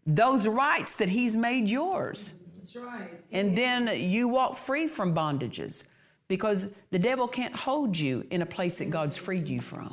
those 0.08 0.47
rights 0.47 0.97
that 0.97 1.10
He's 1.10 1.38
made 1.38 1.69
yours. 1.69 2.39
That's 2.56 2.75
right. 2.75 3.23
And 3.32 3.56
then 3.56 4.10
you 4.10 4.29
walk 4.29 4.56
free 4.56 4.88
from 4.88 5.13
bondages 5.13 5.89
because 6.27 6.73
the 6.91 6.99
devil 6.99 7.27
can't 7.27 7.55
hold 7.55 7.97
you 7.97 8.25
in 8.31 8.41
a 8.41 8.45
place 8.45 8.79
that 8.79 8.89
God's 8.89 9.17
freed 9.17 9.47
you 9.47 9.62
from. 9.62 9.89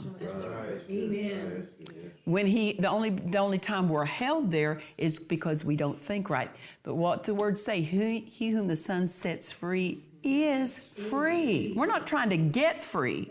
Amen. 0.89 1.65
When 2.25 2.47
he 2.47 2.75
the 2.75 2.89
only 2.89 3.11
the 3.11 3.39
only 3.39 3.59
time 3.59 3.89
we're 3.89 4.05
held 4.05 4.51
there 4.51 4.81
is 4.97 5.19
because 5.19 5.65
we 5.65 5.77
don't 5.77 5.99
think 5.99 6.31
right. 6.31 6.51
But 6.83 6.95
what 6.95 7.25
the 7.25 7.35
words 7.35 7.63
say, 7.63 7.81
he, 7.81 8.21
he 8.21 8.51
whom 8.51 8.69
the 8.69 8.77
Son 8.77 9.09
sets 9.09 9.53
free 9.53 10.03
is 10.23 11.09
free. 11.11 11.73
We're 11.77 11.87
not 11.87 12.07
trying 12.07 12.31
to 12.31 12.37
get 12.37 12.81
free. 12.81 13.31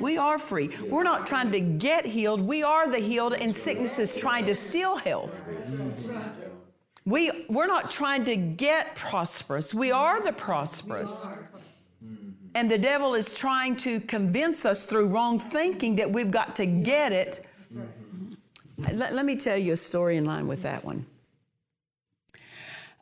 We 0.00 0.16
are 0.16 0.38
free. 0.38 0.70
We're 0.86 1.02
not 1.02 1.26
trying 1.26 1.50
to 1.52 1.60
get 1.60 2.06
healed. 2.06 2.40
We 2.40 2.62
are 2.62 2.88
the 2.90 2.98
healed, 2.98 3.34
and 3.34 3.52
sickness 3.52 3.98
is 3.98 4.14
trying 4.14 4.46
to 4.46 4.54
steal 4.54 4.96
health. 4.96 5.44
We, 7.04 7.46
we're 7.48 7.66
not 7.66 7.90
trying 7.90 8.24
to 8.26 8.36
get 8.36 8.94
prosperous. 8.94 9.72
We 9.72 9.90
are 9.90 10.22
the 10.22 10.32
prosperous. 10.32 11.28
And 12.54 12.70
the 12.70 12.78
devil 12.78 13.14
is 13.14 13.34
trying 13.34 13.76
to 13.78 14.00
convince 14.00 14.64
us 14.64 14.86
through 14.86 15.08
wrong 15.08 15.38
thinking 15.38 15.96
that 15.96 16.10
we've 16.10 16.30
got 16.30 16.56
to 16.56 16.66
get 16.66 17.12
it. 17.12 17.46
Let, 18.92 19.14
let 19.14 19.24
me 19.24 19.36
tell 19.36 19.56
you 19.56 19.72
a 19.72 19.76
story 19.76 20.16
in 20.16 20.24
line 20.24 20.46
with 20.46 20.62
that 20.62 20.84
one. 20.84 21.06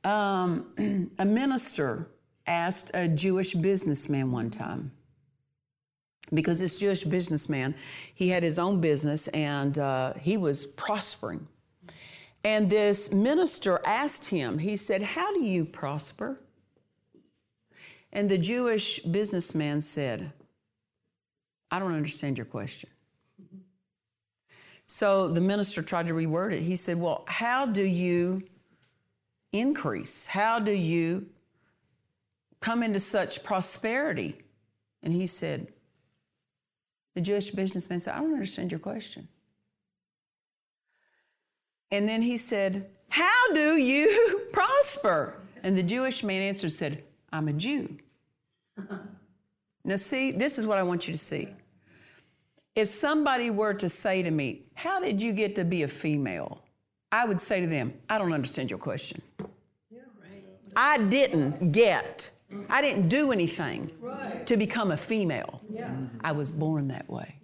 Um, 0.05 1.11
a 1.19 1.25
minister 1.25 2.09
asked 2.47 2.91
a 2.95 3.09
Jewish 3.09 3.53
businessman 3.55 4.31
one 4.31 4.51
time, 4.51 4.93
because 6.33 6.61
this 6.61 6.79
Jewish 6.79 7.05
businessman, 7.05 7.75
he 8.15 8.29
had 8.29 8.43
his 8.43 8.59
own 8.59 8.81
business 8.81 9.29
and 9.29 9.79
uh, 9.79 10.15
he 10.15 10.37
was 10.37 10.67
prospering. 10.67 11.47
And 12.45 12.71
this 12.71 13.13
minister 13.13 13.81
asked 13.85 14.31
him, 14.31 14.59
he 14.59 14.77
said, 14.77 15.03
How 15.03 15.33
do 15.33 15.43
you 15.43 15.65
prosper? 15.65 16.41
And 18.17 18.31
the 18.31 18.39
Jewish 18.39 19.01
businessman 19.01 19.83
said, 19.83 20.33
I 21.71 21.79
don't 21.79 21.93
understand 21.93 22.39
your 22.39 22.47
question. 22.47 22.89
So 24.87 25.29
the 25.29 25.43
minister 25.43 25.83
tried 25.83 26.07
to 26.07 26.15
reword 26.15 26.55
it. 26.55 26.63
He 26.63 26.77
said, 26.77 26.99
Well, 26.99 27.25
how 27.29 27.67
do 27.67 27.83
you 27.83 28.43
increase? 29.53 30.29
How 30.29 30.59
do 30.59 30.73
you 30.73 31.27
come 32.61 32.83
into 32.83 33.01
such 33.01 33.45
prosperity? 33.45 34.41
And 35.03 35.13
he 35.13 35.27
said, 35.27 35.67
The 37.15 37.21
Jewish 37.21 37.51
businessman 37.51 38.01
said, 38.01 38.15
I 38.15 38.21
don't 38.21 38.33
understand 38.33 38.73
your 38.73 38.79
question. 38.79 39.29
And 41.93 42.09
then 42.09 42.23
he 42.23 42.39
said, 42.39 42.89
How 43.11 43.53
do 43.53 43.77
you 43.77 44.41
prosper? 44.55 45.37
And 45.63 45.77
the 45.77 45.83
Jewish 45.83 46.25
man 46.25 46.41
answered, 46.41 46.73
said, 46.73 47.03
I'm 47.31 47.49
a 47.49 47.53
Jew. 47.53 47.99
now, 49.85 49.97
see, 49.97 50.33
this 50.33 50.59
is 50.59 50.67
what 50.67 50.79
I 50.79 50.83
want 50.83 51.07
you 51.07 51.13
to 51.13 51.19
see. 51.19 51.49
If 52.75 52.89
somebody 52.89 53.51
were 53.51 53.75
to 53.75 53.89
say 53.89 54.23
to 54.23 54.31
me, 54.31 54.63
How 54.75 55.01
did 55.01 55.23
you 55.23 55.33
get 55.33 55.55
to 55.57 55.65
be 55.65 55.83
a 55.83 55.89
female? 55.89 56.63
I 57.11 57.25
would 57.25 57.41
say 57.41 57.61
to 57.61 57.67
them, 57.67 57.95
I 58.11 58.19
don't 58.19 58.33
understand 58.33 58.69
your 58.69 58.79
question. 58.79 59.23
I 60.77 60.99
didn't 60.99 61.73
get, 61.73 62.31
I 62.69 62.83
didn't 62.83 63.09
do 63.09 63.33
anything 63.33 63.91
Right. 64.01 64.47
to 64.47 64.59
become 64.59 64.91
a 64.91 64.97
female. 64.97 65.63
Yeah. 65.71 65.91
I 66.23 66.33
was 66.33 66.53
born 66.53 66.89
that 66.89 67.09
way. 67.09 67.37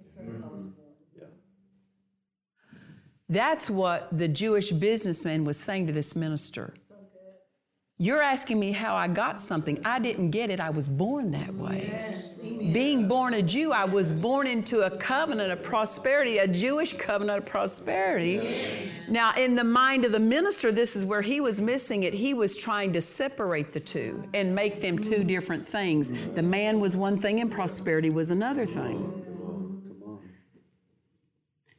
That's 3.29 3.71
what 3.71 4.09
the 4.17 4.29
Jewish 4.29 4.71
businessman 4.73 5.45
was 5.47 5.57
saying 5.57 5.87
to 5.87 5.93
this 5.95 6.15
minister. 6.15 6.75
You're 8.03 8.21
asking 8.21 8.59
me 8.59 8.73
how 8.73 8.97
I 8.97 9.07
got 9.07 9.39
something. 9.39 9.81
I 9.85 10.01
didn't 10.01 10.33
get 10.33 10.51
it. 10.51 10.59
I 10.59 10.71
was 10.71 10.89
born 10.89 11.31
that 11.31 11.55
way. 11.55 11.87
Yes. 11.87 12.41
Being 12.41 13.07
born 13.07 13.33
a 13.33 13.43
Jew, 13.43 13.71
I 13.71 13.85
was 13.85 14.21
born 14.21 14.49
into 14.49 14.81
a 14.81 14.91
covenant 14.91 15.53
of 15.53 15.63
prosperity, 15.63 16.39
a 16.39 16.49
Jewish 16.49 16.95
covenant 16.95 17.39
of 17.39 17.47
prosperity. 17.47 18.41
Now, 19.09 19.35
in 19.39 19.55
the 19.55 19.63
mind 19.63 20.05
of 20.05 20.11
the 20.11 20.19
minister, 20.19 20.73
this 20.73 20.97
is 20.97 21.05
where 21.05 21.23
he 21.23 21.41
was 21.41 21.61
missing 21.61 22.03
it. 22.03 22.13
He 22.13 22.35
was 22.35 22.57
trying 22.57 22.93
to 22.95 23.01
separate 23.01 23.71
the 23.71 23.79
two 23.79 24.25
and 24.35 24.53
make 24.53 24.81
them 24.81 24.99
two 24.99 25.23
mm. 25.23 25.29
different 25.29 25.65
things. 25.65 26.27
The 26.31 26.43
man 26.43 26.81
was 26.81 26.97
one 26.97 27.17
thing 27.17 27.41
and 27.41 27.53
prosperity 27.53 28.11
was 28.11 28.33
another 28.33 28.67
thing. 28.67 29.32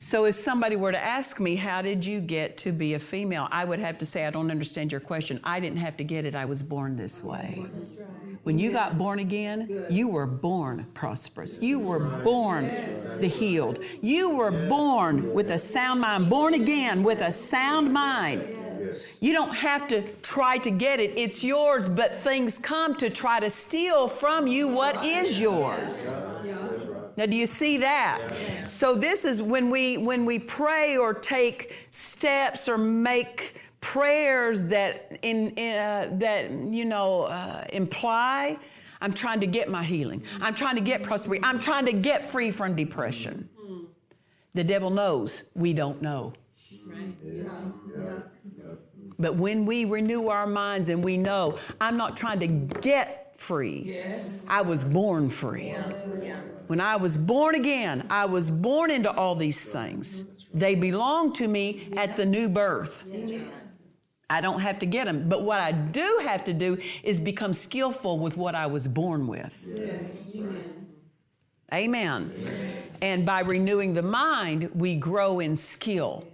So 0.04 0.26
if 0.26 0.36
somebody 0.36 0.76
were 0.76 0.92
to 0.92 1.02
ask 1.02 1.40
me, 1.40 1.56
How 1.56 1.82
did 1.82 2.06
you 2.06 2.20
get 2.20 2.58
to 2.58 2.74
be 2.74 2.94
a 2.94 3.00
female? 3.00 3.48
I 3.52 3.64
would 3.64 3.80
have 3.80 3.98
to 4.00 4.06
say, 4.06 4.26
I 4.26 4.32
don't 4.32 4.52
understand 4.52 4.92
your 4.92 5.00
question. 5.00 5.40
I 5.46 5.62
didn't 5.62 5.78
have 5.78 5.96
to 5.98 6.04
get 6.04 6.26
it, 6.26 6.36
I 6.36 6.44
was 6.44 6.62
born 6.62 6.98
this 6.98 7.24
way. 7.24 7.64
When 8.44 8.60
you 8.60 8.74
got 8.74 8.98
born 8.98 9.20
again, 9.20 9.86
you 9.90 10.10
were 10.10 10.28
born 10.28 10.88
prosperous. 10.94 11.64
You 11.64 11.80
were 11.80 12.22
born 12.22 12.66
the 12.66 13.32
healed. 13.34 13.80
You 14.02 14.36
were 14.36 14.52
born 14.68 15.34
with 15.34 15.50
a 15.52 15.58
sound 15.58 16.02
mind, 16.02 16.30
born 16.30 16.54
again 16.54 17.04
with 17.04 17.22
a 17.22 17.32
sound 17.32 17.94
mind. 17.94 18.44
You 19.22 19.32
don't 19.32 19.56
have 19.56 19.88
to 19.88 20.04
try 20.22 20.58
to 20.58 20.70
get 20.70 21.00
it, 21.00 21.12
it's 21.16 21.46
yours, 21.46 21.88
but 21.88 22.12
things 22.12 22.60
come 22.60 22.98
to 22.98 23.10
try 23.10 23.40
to 23.40 23.50
steal 23.50 24.10
from 24.10 24.48
you 24.48 24.68
what 24.68 25.06
is 25.06 25.40
yours. 25.40 26.12
Now 27.18 27.26
do 27.26 27.36
you 27.36 27.46
see 27.46 27.78
that? 27.78 28.22
So 28.68 28.96
this 28.96 29.26
is 29.26 29.42
when 29.42 29.70
we 29.70 29.98
when 29.98 30.26
we 30.26 30.40
pray 30.40 30.98
or 30.98 31.14
take 31.14 31.88
steps 31.90 32.68
or 32.68 32.78
make 32.78 33.62
prayers 33.82 34.68
that 34.70 35.20
in 35.22 35.50
uh, 35.58 36.10
that 36.20 36.52
you 36.52 36.86
know 36.86 37.24
uh, 37.24 37.66
imply 37.74 38.58
I'm 39.04 39.12
trying 39.14 39.42
to 39.42 39.48
get 39.48 39.70
my 39.70 39.84
healing. 39.84 40.24
I'm 40.42 40.56
trying 40.56 40.76
to 40.76 40.82
get 40.82 41.04
prosperity. 41.04 41.44
I'm 41.44 41.60
trying 41.60 41.86
to 41.88 41.94
get 41.94 42.24
free 42.24 42.52
from 42.52 42.74
depression. 42.74 43.50
The 44.54 44.64
devil 44.64 44.90
knows 44.90 45.46
we 45.56 45.74
don't 45.74 46.02
know. 46.02 46.34
Right. 46.86 47.14
Yeah. 47.24 47.44
Yeah. 47.98 48.20
But 49.20 49.36
when 49.36 49.66
we 49.66 49.86
renew 49.86 50.28
our 50.28 50.48
minds 50.48 50.90
and 50.90 51.04
we 51.04 51.18
know, 51.18 51.58
I'm 51.82 51.98
not 51.98 52.16
trying 52.16 52.40
to 52.40 52.48
get 52.48 53.36
free. 53.36 53.84
Yes. 53.86 54.46
I 54.50 54.62
was 54.62 54.84
born 54.84 55.30
free. 55.30 55.76
When 56.68 56.80
I 56.80 56.96
was 56.96 57.18
born 57.18 57.56
again, 57.56 58.06
I 58.10 58.26
was 58.26 58.50
born 58.50 58.92
into 58.92 59.12
all 59.12 59.36
these 59.36 59.72
things. 59.72 60.48
They 60.54 60.76
belong 60.76 61.34
to 61.34 61.48
me 61.48 61.90
at 61.98 62.16
the 62.16 62.26
new 62.26 62.48
birth. 62.48 63.12
I 64.30 64.42
don't 64.42 64.62
have 64.62 64.80
to 64.80 64.86
get 64.86 65.06
them. 65.06 65.28
But 65.28 65.44
what 65.44 65.60
I 65.60 65.72
do 65.72 66.22
have 66.24 66.46
to 66.46 66.54
do 66.54 66.78
is 67.04 67.20
become 67.20 67.54
skillful 67.54 68.20
with 68.20 68.38
what 68.38 68.56
I 68.56 68.68
was 68.68 68.88
born 68.88 69.28
with. 69.28 69.56
Amen. 71.74 72.32
And 73.02 73.26
by 73.26 73.42
renewing 73.42 73.94
the 73.94 74.04
mind, 74.04 74.70
we 74.76 74.96
grow 74.96 75.40
in 75.40 75.56
skill, 75.56 76.28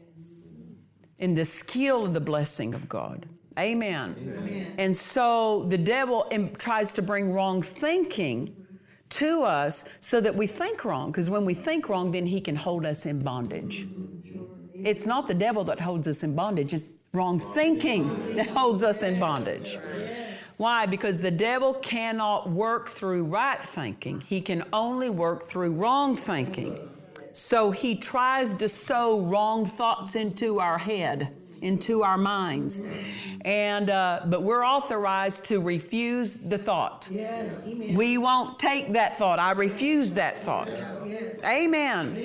in 1.17 1.33
the 1.33 1.45
skill 1.45 2.05
of 2.05 2.13
the 2.13 2.21
blessing 2.21 2.73
of 2.73 2.87
God. 2.89 3.25
Amen. 3.57 4.75
And 4.77 4.95
so 4.95 5.63
the 5.63 5.77
devil 5.77 6.29
tries 6.57 6.93
to 6.93 7.01
bring 7.01 7.33
wrong 7.33 7.61
thinking 7.61 8.58
to 9.09 9.43
us 9.43 9.97
so 9.99 10.21
that 10.21 10.35
we 10.35 10.47
think 10.47 10.85
wrong, 10.85 11.11
because 11.11 11.29
when 11.29 11.45
we 11.45 11.53
think 11.53 11.89
wrong, 11.89 12.11
then 12.11 12.25
he 12.27 12.41
can 12.41 12.55
hold 12.55 12.85
us 12.85 13.05
in 13.05 13.19
bondage. 13.19 13.87
It's 14.73 15.05
not 15.05 15.27
the 15.27 15.33
devil 15.33 15.63
that 15.65 15.79
holds 15.79 16.07
us 16.07 16.23
in 16.23 16.35
bondage, 16.35 16.73
it's 16.73 16.91
wrong 17.13 17.39
thinking 17.39 18.35
that 18.35 18.47
holds 18.47 18.83
us 18.83 19.03
in 19.03 19.19
bondage. 19.19 19.77
Why? 20.57 20.85
Because 20.85 21.21
the 21.21 21.31
devil 21.31 21.73
cannot 21.73 22.49
work 22.49 22.89
through 22.89 23.23
right 23.23 23.59
thinking, 23.59 24.21
he 24.21 24.41
can 24.41 24.63
only 24.73 25.09
work 25.09 25.43
through 25.43 25.71
wrong 25.73 26.15
thinking. 26.15 26.89
So 27.31 27.71
he 27.71 27.95
tries 27.95 28.53
to 28.55 28.67
sow 28.67 29.21
wrong 29.21 29.65
thoughts 29.65 30.15
into 30.15 30.59
our 30.59 30.77
head, 30.77 31.33
into 31.61 32.03
our 32.03 32.17
minds. 32.17 32.81
And 33.41 33.89
uh, 33.89 34.21
but 34.25 34.43
we're 34.43 34.65
authorized 34.65 35.45
to 35.45 35.61
refuse 35.61 36.35
the 36.35 36.57
thought. 36.57 37.07
Yes. 37.11 37.67
Amen. 37.67 37.95
We 37.95 38.17
won't 38.17 38.59
take 38.59 38.93
that 38.93 39.17
thought. 39.17 39.39
I 39.39 39.51
refuse 39.51 40.15
that 40.15 40.37
thought. 40.37 40.67
Yes. 40.67 41.43
Amen. 41.45 42.15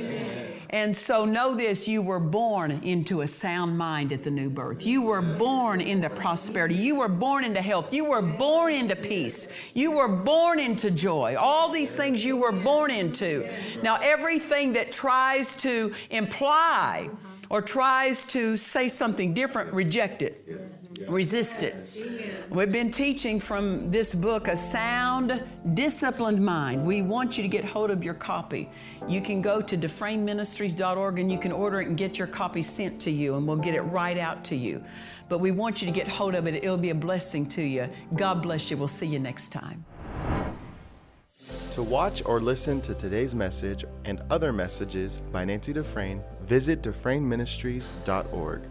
And 0.74 0.94
so 0.94 1.24
know 1.24 1.54
this 1.54 1.86
you 1.86 2.02
were 2.02 2.18
born 2.18 2.72
into 2.72 3.20
a 3.20 3.28
sound 3.28 3.78
mind 3.78 4.12
at 4.12 4.24
the 4.24 4.30
new 4.32 4.50
birth. 4.50 4.84
You 4.84 5.02
were 5.02 5.22
born 5.22 5.80
into 5.80 6.10
prosperity. 6.10 6.74
You 6.74 6.96
were 6.96 7.08
born 7.08 7.44
into 7.44 7.62
health. 7.62 7.94
You 7.94 8.06
were 8.06 8.22
born 8.22 8.72
into 8.72 8.96
peace. 8.96 9.70
You 9.74 9.92
were 9.92 10.24
born 10.24 10.58
into 10.58 10.90
joy. 10.90 11.36
All 11.38 11.70
these 11.70 11.96
things 11.96 12.24
you 12.24 12.36
were 12.36 12.50
born 12.50 12.90
into. 12.90 13.48
Now, 13.84 14.00
everything 14.02 14.72
that 14.72 14.90
tries 14.90 15.54
to 15.62 15.94
imply 16.10 17.08
or 17.50 17.62
tries 17.62 18.24
to 18.26 18.56
say 18.56 18.88
something 18.88 19.34
different, 19.34 19.72
reject 19.72 20.22
it. 20.22 20.46
Resist 21.08 21.62
it. 21.62 22.50
We've 22.50 22.70
been 22.72 22.90
teaching 22.90 23.40
from 23.40 23.90
this 23.90 24.14
book, 24.14 24.48
A 24.48 24.56
Sound, 24.56 25.42
Disciplined 25.74 26.44
Mind. 26.44 26.86
We 26.86 27.02
want 27.02 27.36
you 27.36 27.42
to 27.42 27.48
get 27.48 27.64
hold 27.64 27.90
of 27.90 28.04
your 28.04 28.14
copy. 28.14 28.70
You 29.08 29.20
can 29.20 29.42
go 29.42 29.60
to 29.60 29.76
dufresneministries.org 29.76 31.18
and 31.18 31.32
you 31.32 31.38
can 31.38 31.52
order 31.52 31.80
it 31.80 31.88
and 31.88 31.96
get 31.96 32.18
your 32.18 32.28
copy 32.28 32.62
sent 32.62 33.00
to 33.02 33.10
you, 33.10 33.36
and 33.36 33.46
we'll 33.46 33.56
get 33.56 33.74
it 33.74 33.82
right 33.82 34.16
out 34.16 34.44
to 34.46 34.56
you. 34.56 34.82
But 35.28 35.38
we 35.38 35.50
want 35.50 35.82
you 35.82 35.86
to 35.86 35.92
get 35.92 36.06
hold 36.06 36.34
of 36.34 36.46
it. 36.46 36.54
It'll 36.54 36.76
be 36.76 36.90
a 36.90 36.94
blessing 36.94 37.46
to 37.50 37.62
you. 37.62 37.88
God 38.14 38.42
bless 38.42 38.70
you. 38.70 38.76
We'll 38.76 38.88
see 38.88 39.06
you 39.06 39.18
next 39.18 39.48
time. 39.48 39.84
To 41.74 41.82
watch 41.82 42.22
or 42.24 42.40
listen 42.40 42.80
to 42.82 42.94
today's 42.94 43.34
message 43.34 43.84
and 44.04 44.22
other 44.30 44.52
messages 44.52 45.20
by 45.32 45.44
Nancy 45.44 45.72
Dufresne, 45.72 46.22
visit 46.42 46.82
DufresneMinistries.org. 46.82 48.62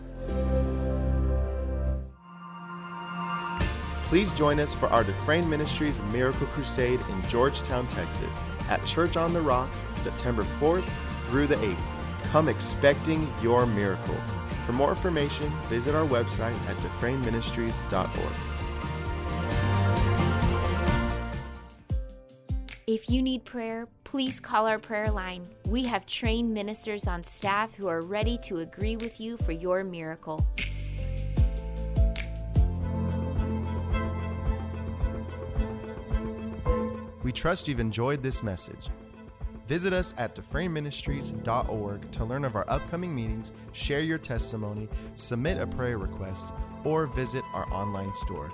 Please 4.06 4.32
join 4.32 4.58
us 4.62 4.74
for 4.74 4.88
our 4.88 5.04
Dufresne 5.04 5.50
Ministries 5.50 6.02
Miracle 6.14 6.48
Crusade 6.48 7.02
in 7.10 7.22
Georgetown, 7.30 7.88
Texas, 7.88 8.42
at 8.70 8.82
Church 8.86 9.18
on 9.18 9.34
the 9.34 9.42
Rock, 9.42 9.70
September 9.98 10.44
4th 10.62 10.90
through 11.28 11.48
the 11.48 11.56
8th. 11.56 11.84
Come 12.32 12.48
expecting 12.48 13.28
your 13.42 13.66
miracle. 13.66 14.16
For 14.66 14.72
more 14.72 14.92
information, 14.92 15.50
visit 15.68 15.94
our 15.94 16.08
website 16.08 16.56
at 16.70 16.78
DufresneMinistries.org. 16.78 18.53
If 22.94 23.10
you 23.10 23.24
need 23.24 23.44
prayer, 23.44 23.88
please 24.04 24.40
call 24.40 24.68
our 24.68 24.78
prayer 24.78 25.10
line. 25.10 25.50
We 25.66 25.84
have 25.86 26.06
trained 26.06 26.54
ministers 26.54 27.08
on 27.08 27.24
staff 27.24 27.74
who 27.74 27.88
are 27.88 28.02
ready 28.02 28.38
to 28.44 28.60
agree 28.60 28.98
with 28.98 29.20
you 29.20 29.38
for 29.38 29.52
your 29.52 29.84
miracle. 29.84 30.46
We 37.24 37.32
trust 37.32 37.68
you've 37.68 37.80
enjoyed 37.80 38.22
this 38.22 38.44
message. 38.44 38.90
Visit 39.68 39.92
us 39.92 40.14
at 40.20 40.36
DufresneMinistries.org 40.36 42.12
to 42.12 42.26
learn 42.26 42.46
of 42.46 42.56
our 42.56 42.70
upcoming 42.70 43.16
meetings, 43.16 43.54
share 43.72 44.02
your 44.02 44.20
testimony, 44.20 44.88
submit 45.16 45.58
a 45.58 45.66
prayer 45.66 45.98
request, 45.98 46.54
or 46.84 47.08
visit 47.08 47.44
our 47.56 47.68
online 47.74 48.14
store. 48.14 48.54